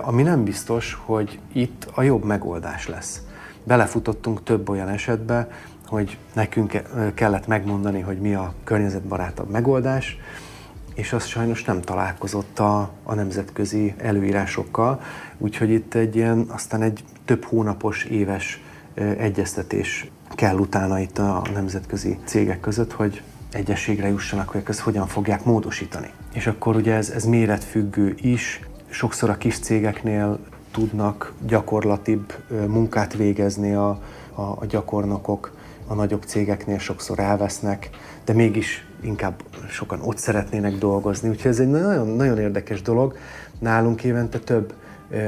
[0.00, 3.22] ami nem biztos, hogy itt a jobb megoldás lesz
[3.70, 5.48] belefutottunk több olyan esetbe,
[5.86, 6.82] hogy nekünk
[7.14, 10.18] kellett megmondani, hogy mi a környezetbarátabb megoldás,
[10.94, 15.00] és az sajnos nem találkozott a, a nemzetközi előírásokkal,
[15.38, 18.62] úgyhogy itt egy ilyen, aztán egy több hónapos, éves
[19.18, 25.44] egyeztetés kell utána itt a nemzetközi cégek között, hogy egyességre jussanak, hogy ezt hogyan fogják
[25.44, 26.10] módosítani.
[26.32, 30.38] És akkor ugye ez, ez méretfüggő is, sokszor a kis cégeknél
[30.70, 32.34] tudnak gyakorlatibb
[32.66, 33.88] munkát végezni a,
[34.34, 35.52] a, a gyakornokok,
[35.86, 37.90] a nagyobb cégeknél sokszor elvesznek,
[38.24, 41.28] de mégis inkább sokan ott szeretnének dolgozni.
[41.28, 43.16] Úgyhogy ez egy nagyon, nagyon érdekes dolog.
[43.58, 44.74] Nálunk évente több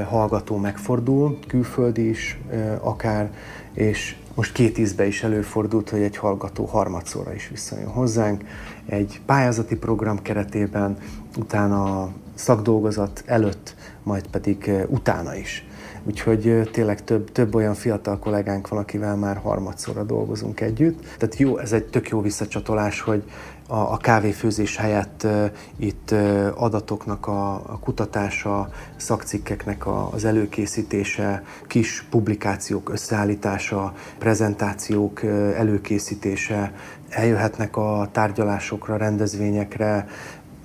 [0.09, 2.39] hallgató megfordul, külföldi is
[2.79, 3.31] akár,
[3.73, 8.43] és most két ízbe is előfordult, hogy egy hallgató harmadszorra is visszajön hozzánk.
[8.85, 10.97] Egy pályázati program keretében,
[11.37, 15.67] utána a szakdolgozat előtt majd pedig utána is.
[16.05, 21.01] Úgyhogy tényleg több, több olyan fiatal kollégánk van, akivel már harmadszorra dolgozunk együtt.
[21.17, 23.23] Tehát jó, ez egy tök jó visszacsatolás, hogy
[23.67, 25.45] a, a kávéfőzés helyett uh,
[25.77, 35.29] itt uh, adatoknak a, a kutatása, szakcikkeknek a, az előkészítése, kis publikációk összeállítása, prezentációk uh,
[35.57, 36.73] előkészítése,
[37.09, 40.07] eljöhetnek a tárgyalásokra, rendezvényekre,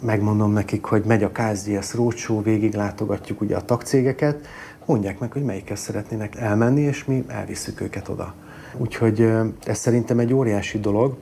[0.01, 4.47] megmondom nekik, hogy megy a KSDS Roadshow, végig látogatjuk ugye a tagcégeket,
[4.85, 8.35] mondják meg, hogy melyikkel szeretnének elmenni, és mi elviszük őket oda.
[8.77, 9.21] Úgyhogy
[9.65, 11.17] ez szerintem egy óriási dolog,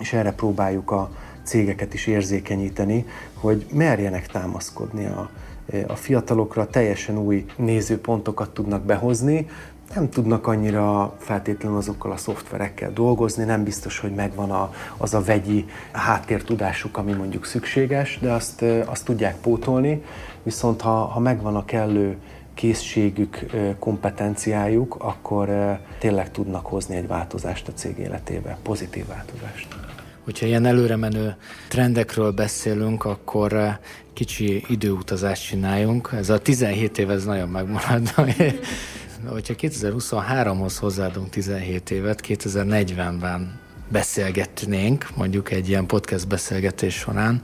[0.00, 1.10] és erre próbáljuk a
[1.42, 5.30] cégeket is érzékenyíteni, hogy merjenek támaszkodni a,
[5.86, 9.48] a fiatalokra, teljesen új nézőpontokat tudnak behozni,
[9.94, 15.22] nem tudnak annyira feltétlenül azokkal a szoftverekkel dolgozni, nem biztos, hogy megvan a, az a
[15.22, 20.02] vegyi háttértudásuk, ami mondjuk szükséges, de azt, azt tudják pótolni,
[20.42, 22.16] viszont ha, ha megvan a kellő
[22.54, 23.46] készségük,
[23.78, 29.66] kompetenciájuk, akkor tényleg tudnak hozni egy változást a cég életébe, pozitív változást.
[30.24, 31.36] Hogyha ilyen előre menő
[31.68, 33.78] trendekről beszélünk, akkor
[34.12, 36.10] kicsi időutazást csináljunk.
[36.12, 38.08] Ez a 17 év, ez nagyon megmarad.
[39.28, 47.42] Hogyha 2023-hoz hozzáadunk 17 évet, 2040-ben beszélgetnénk, mondjuk egy ilyen podcast beszélgetés során,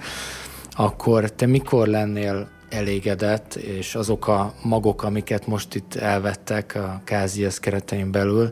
[0.70, 7.58] akkor te mikor lennél elégedett, és azok a magok, amiket most itt elvettek a KZS
[7.58, 8.50] keretein belül,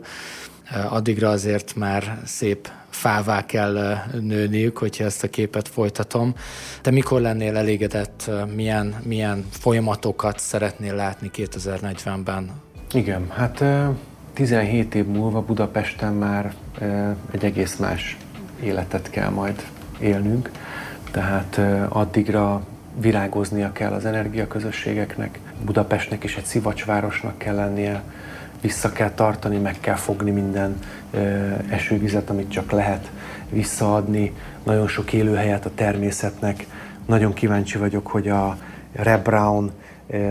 [0.89, 6.35] addigra azért már szép fává kell nőniük, hogyha ezt a képet folytatom.
[6.81, 12.51] Te mikor lennél elégedett, milyen, milyen folyamatokat szeretnél látni 2040-ben?
[12.93, 13.63] Igen, hát
[14.33, 16.53] 17 év múlva Budapesten már
[17.31, 18.17] egy egész más
[18.63, 19.65] életet kell majd
[19.99, 20.51] élnünk,
[21.11, 22.61] tehát addigra
[22.99, 28.03] virágoznia kell az energiaközösségeknek, Budapestnek is egy szivacsvárosnak kell lennie,
[28.61, 30.79] vissza kell tartani, meg kell fogni minden
[31.69, 33.11] esővizet, amit csak lehet
[33.49, 34.33] visszaadni,
[34.63, 36.65] nagyon sok élőhelyet a természetnek.
[37.05, 38.57] Nagyon kíváncsi vagyok, hogy a
[38.91, 39.71] Reb Brown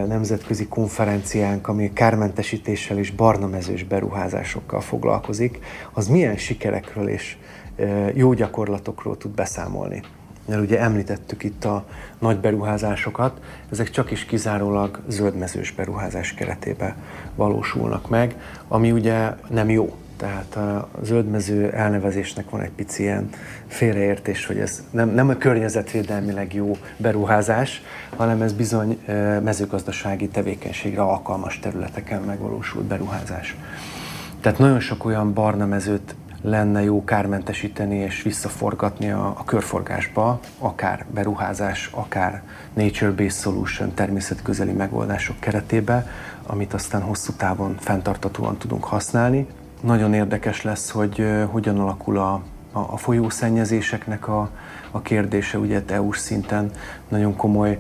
[0.07, 5.59] nemzetközi konferenciánk, ami kármentesítéssel és barnamezős beruházásokkal foglalkozik,
[5.93, 7.37] az milyen sikerekről és
[8.15, 10.03] jó gyakorlatokról tud beszámolni
[10.51, 11.85] mert ugye említettük itt a
[12.19, 16.95] nagy beruházásokat, ezek csak is kizárólag zöldmezős beruházás keretében
[17.35, 18.35] valósulnak meg,
[18.69, 19.97] ami ugye nem jó.
[20.21, 23.29] Tehát a zöldmező elnevezésnek van egy pici ilyen
[23.67, 27.83] félreértés, hogy ez nem, nem a környezetvédelmileg jó beruházás,
[28.17, 28.99] hanem ez bizony
[29.43, 33.57] mezőgazdasági tevékenységre alkalmas területeken megvalósult beruházás.
[34.41, 41.07] Tehát nagyon sok olyan barna mezőt lenne jó kármentesíteni és visszaforgatni a, a körforgásba, akár
[41.15, 42.43] beruházás, akár
[42.75, 46.07] nature-based solution, természetközeli megoldások keretébe,
[46.47, 49.47] amit aztán hosszú távon fenntartatóan tudunk használni.
[49.81, 54.51] Nagyon érdekes lesz, hogy hogyan alakul a, a, folyószennyezéseknek a,
[54.91, 56.71] a kérdése, ugye EU-s szinten
[57.09, 57.79] nagyon komoly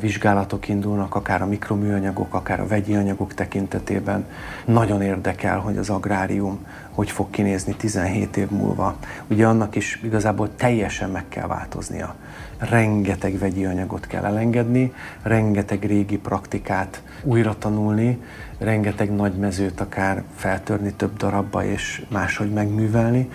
[0.00, 4.26] vizsgálatok indulnak, akár a mikroműanyagok, akár a vegyi anyagok tekintetében.
[4.64, 6.58] Nagyon érdekel, hogy az agrárium
[6.98, 8.96] hogy fog kinézni 17 év múlva.
[9.26, 12.14] Ugye annak is igazából teljesen meg kell változnia.
[12.58, 18.18] Rengeteg vegyi anyagot kell elengedni, rengeteg régi praktikát újra tanulni,
[18.58, 23.30] rengeteg nagy mezőt akár feltörni több darabba és máshogy megművelni,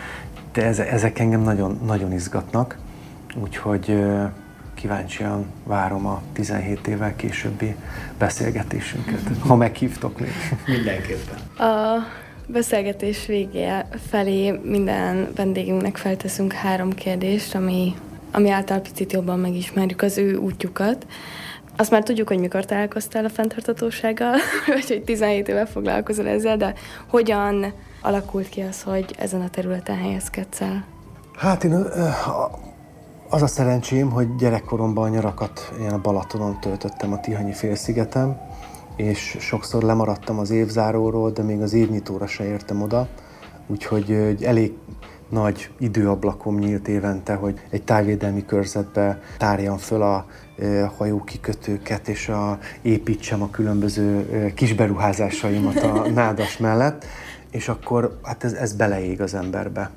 [0.52, 2.78] de ezek engem nagyon, nagyon izgatnak,
[3.36, 4.04] úgyhogy
[4.84, 7.76] kíváncsian várom a 17 évvel későbbi
[8.18, 10.32] beszélgetésünket, ha meghívtok még.
[10.66, 11.68] Mindenképpen.
[11.68, 12.06] A
[12.48, 13.70] beszélgetés végé
[14.10, 17.94] felé minden vendégünknek felteszünk három kérdést, ami,
[18.32, 21.06] ami által picit jobban megismerjük az ő útjukat.
[21.78, 24.36] Azt már tudjuk, hogy mikor találkoztál a fenntartatósággal,
[24.68, 26.74] vagy hogy 17 éve foglalkozol ezzel, de
[27.08, 30.86] hogyan alakult ki az, hogy ezen a területen helyezkedsz el?
[31.36, 31.74] Hát én
[33.34, 38.38] az a szerencsém, hogy gyerekkoromban a nyarakat ilyen a Balatonon töltöttem a Tihanyi félszigetem,
[38.96, 43.08] és sokszor lemaradtam az évzáróról, de még az évnyitóra se értem oda,
[43.68, 44.74] úgyhogy elég
[45.30, 50.26] nagy időablakom nyílt évente, hogy egy tájvédelmi körzetbe tárjam föl a
[50.98, 54.26] hajókikötőket, és a, építsem a különböző
[54.56, 57.06] kisberuházásaimat a nádas mellett,
[57.52, 59.90] és akkor hát ez, ez beleég az emberbe.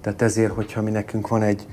[0.00, 1.66] Tehát ezért, hogyha mi nekünk van egy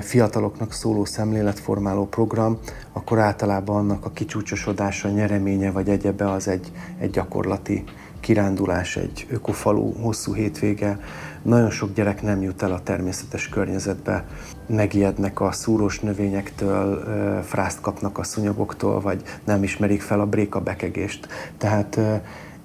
[0.00, 2.58] fiataloknak szóló szemléletformáló program,
[2.92, 7.84] akkor általában annak a kicsúcsosodása, nyereménye vagy egyebe az egy, egy gyakorlati
[8.20, 10.98] kirándulás, egy ökofalú, hosszú hétvége.
[11.42, 14.26] Nagyon sok gyerek nem jut el a természetes környezetbe,
[14.66, 17.04] megijednek a szúrós növényektől,
[17.42, 21.28] frászt kapnak a szunyogoktól, vagy nem ismerik fel a bréka bekegést.
[21.58, 22.00] Tehát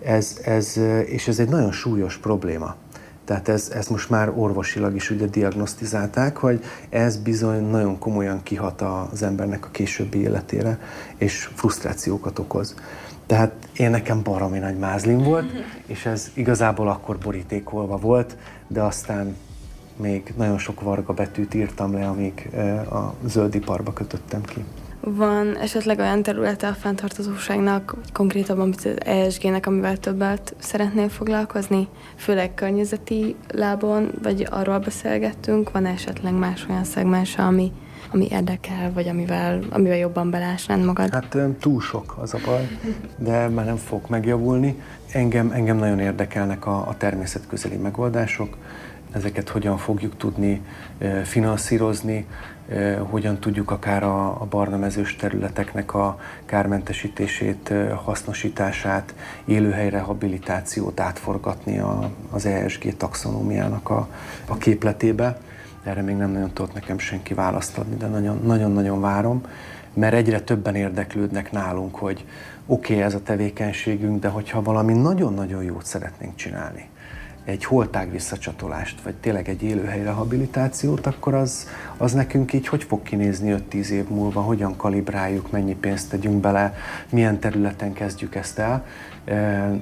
[0.03, 2.75] ez, ez, és ez egy nagyon súlyos probléma.
[3.25, 8.81] Tehát ez, ez most már orvosilag is ugye diagnosztizálták, hogy ez bizony nagyon komolyan kihat
[8.81, 10.79] az embernek a későbbi életére,
[11.17, 12.75] és frusztrációkat okoz.
[13.25, 15.51] Tehát én nekem baromi nagy mázlim volt,
[15.93, 19.35] és ez igazából akkor borítékolva volt, de aztán
[19.95, 22.49] még nagyon sok varga betűt írtam le, amíg
[22.91, 24.63] a zöldiparba kötöttem ki.
[25.05, 31.87] Van esetleg olyan területe a fenntartozóságnak, konkrétabban az ESG-nek, amivel többet szeretnél foglalkozni?
[32.15, 37.71] Főleg környezeti lábon, vagy arról beszélgettünk, van esetleg más olyan szegmens, ami,
[38.11, 41.13] ami érdekel, vagy amivel, amivel jobban belásnád magad?
[41.13, 42.67] Hát túl sok az a baj,
[43.17, 44.81] de már nem fog megjavulni.
[45.11, 48.57] Engem, engem nagyon érdekelnek a, a természetközeli megoldások,
[49.11, 50.61] ezeket hogyan fogjuk tudni
[51.23, 52.25] finanszírozni,
[53.09, 59.13] hogyan tudjuk akár a, a barna mezős területeknek a kármentesítését, hasznosítását,
[59.45, 64.07] élőhely rehabilitációt átforgatni a, az ESG taxonómiának a,
[64.47, 65.37] a képletébe.
[65.83, 68.07] Erre még nem nagyon tudott nekem senki választ adni, de
[68.43, 69.41] nagyon-nagyon várom,
[69.93, 72.25] mert egyre többen érdeklődnek nálunk, hogy
[72.65, 76.89] oké, okay, ez a tevékenységünk, de hogyha valami nagyon-nagyon jót szeretnénk csinálni,
[77.45, 81.67] egy holtág visszacsatolást, vagy tényleg egy élőhely rehabilitációt, akkor az,
[81.97, 86.75] az nekünk így hogy fog kinézni 5-10 év múlva, hogyan kalibráljuk, mennyi pénzt tegyünk bele,
[87.09, 88.85] milyen területen kezdjük ezt el.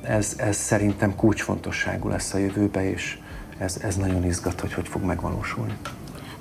[0.03, 3.17] Ez, ez szerintem kulcsfontosságú lesz a jövőbe, és
[3.57, 5.77] ez, ez nagyon izgat, hogy hogy fog megvalósulni.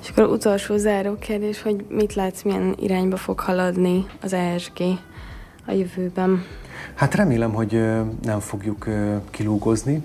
[0.01, 4.79] És akkor utolsó záró kérdés, hogy mit látsz, milyen irányba fog haladni az ESG
[5.65, 6.43] a jövőben?
[6.93, 7.71] Hát remélem, hogy
[8.21, 8.89] nem fogjuk
[9.29, 10.03] kilúgozni,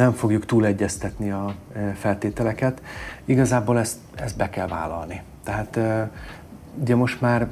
[0.00, 2.82] nem fogjuk túlegyeztetni a e, feltételeket.
[3.24, 5.22] Igazából ezt, ezt be kell vállalni.
[5.44, 6.10] Tehát e,
[6.80, 7.48] ugye most már,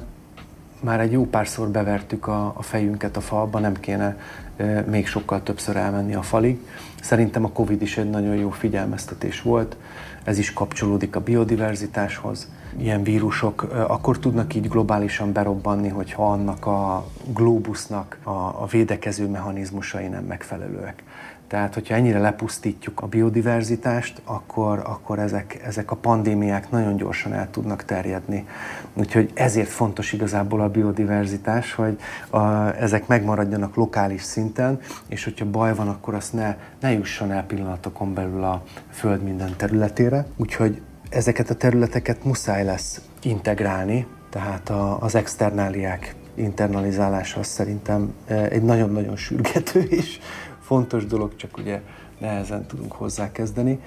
[0.79, 4.17] már egy jó párszor bevertük a, a fejünket a falba, nem kéne
[4.57, 6.59] e, még sokkal többször elmenni a falig.
[7.01, 9.77] Szerintem a Covid is egy nagyon jó figyelmeztetés volt,
[10.23, 12.47] ez is kapcsolódik a biodiverzitáshoz.
[12.77, 20.07] Ilyen vírusok akkor tudnak így globálisan berobbanni, hogyha annak a globusnak a, a védekező mechanizmusai
[20.07, 21.03] nem megfelelőek.
[21.49, 27.49] Tehát, hogyha ennyire lepusztítjuk a biodiverzitást, akkor, akkor ezek, ezek a pandémiák nagyon gyorsan el
[27.49, 28.47] tudnak terjedni.
[28.93, 31.99] Úgyhogy ezért fontos igazából a biodiverzitás, hogy
[32.29, 32.39] a,
[32.79, 38.13] ezek megmaradjanak lokális szinten, és hogyha baj van, akkor azt ne, ne jusson el pillanatokon
[38.13, 40.25] belül a Föld minden területére.
[40.37, 48.63] Úgyhogy ezeket a területeket muszáj lesz integrálni, tehát a, az externáliák internalizálása szerintem eh, egy
[48.63, 50.19] nagyon-nagyon sürgető is
[50.61, 51.81] fontos dolog, csak ugye
[52.17, 53.79] nehezen tudunk hozzákezdeni,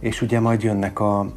[0.00, 1.32] és ugye majd jönnek a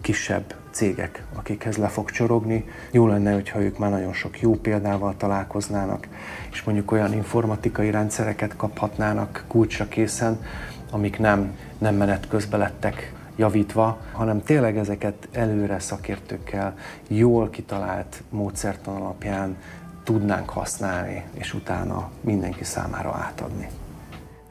[0.00, 2.64] kisebb cégek, akikhez le fog csorogni.
[2.90, 6.08] Jó lenne, hogyha ők már nagyon sok jó példával találkoznának,
[6.52, 10.42] és mondjuk olyan informatikai rendszereket kaphatnának kulcsra készen,
[10.90, 16.74] amik nem, nem menet közben lettek javítva, hanem tényleg ezeket előre szakértőkkel,
[17.08, 19.56] jól kitalált módszertan alapján
[20.04, 23.68] tudnánk használni, és utána mindenki számára átadni.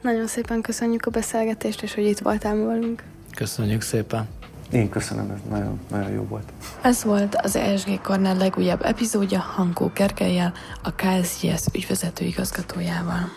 [0.02, 3.02] Nagyon szépen köszönjük a beszélgetést, és hogy itt voltál velünk.
[3.34, 4.28] Köszönjük szépen.
[4.72, 6.52] Én köszönöm, ez nagyon, nagyon jó volt.
[6.82, 13.30] Ez volt az ESG Kornel legújabb epizódja Hankó Kerkelyel, a KSGS ügyvezető igazgatójával.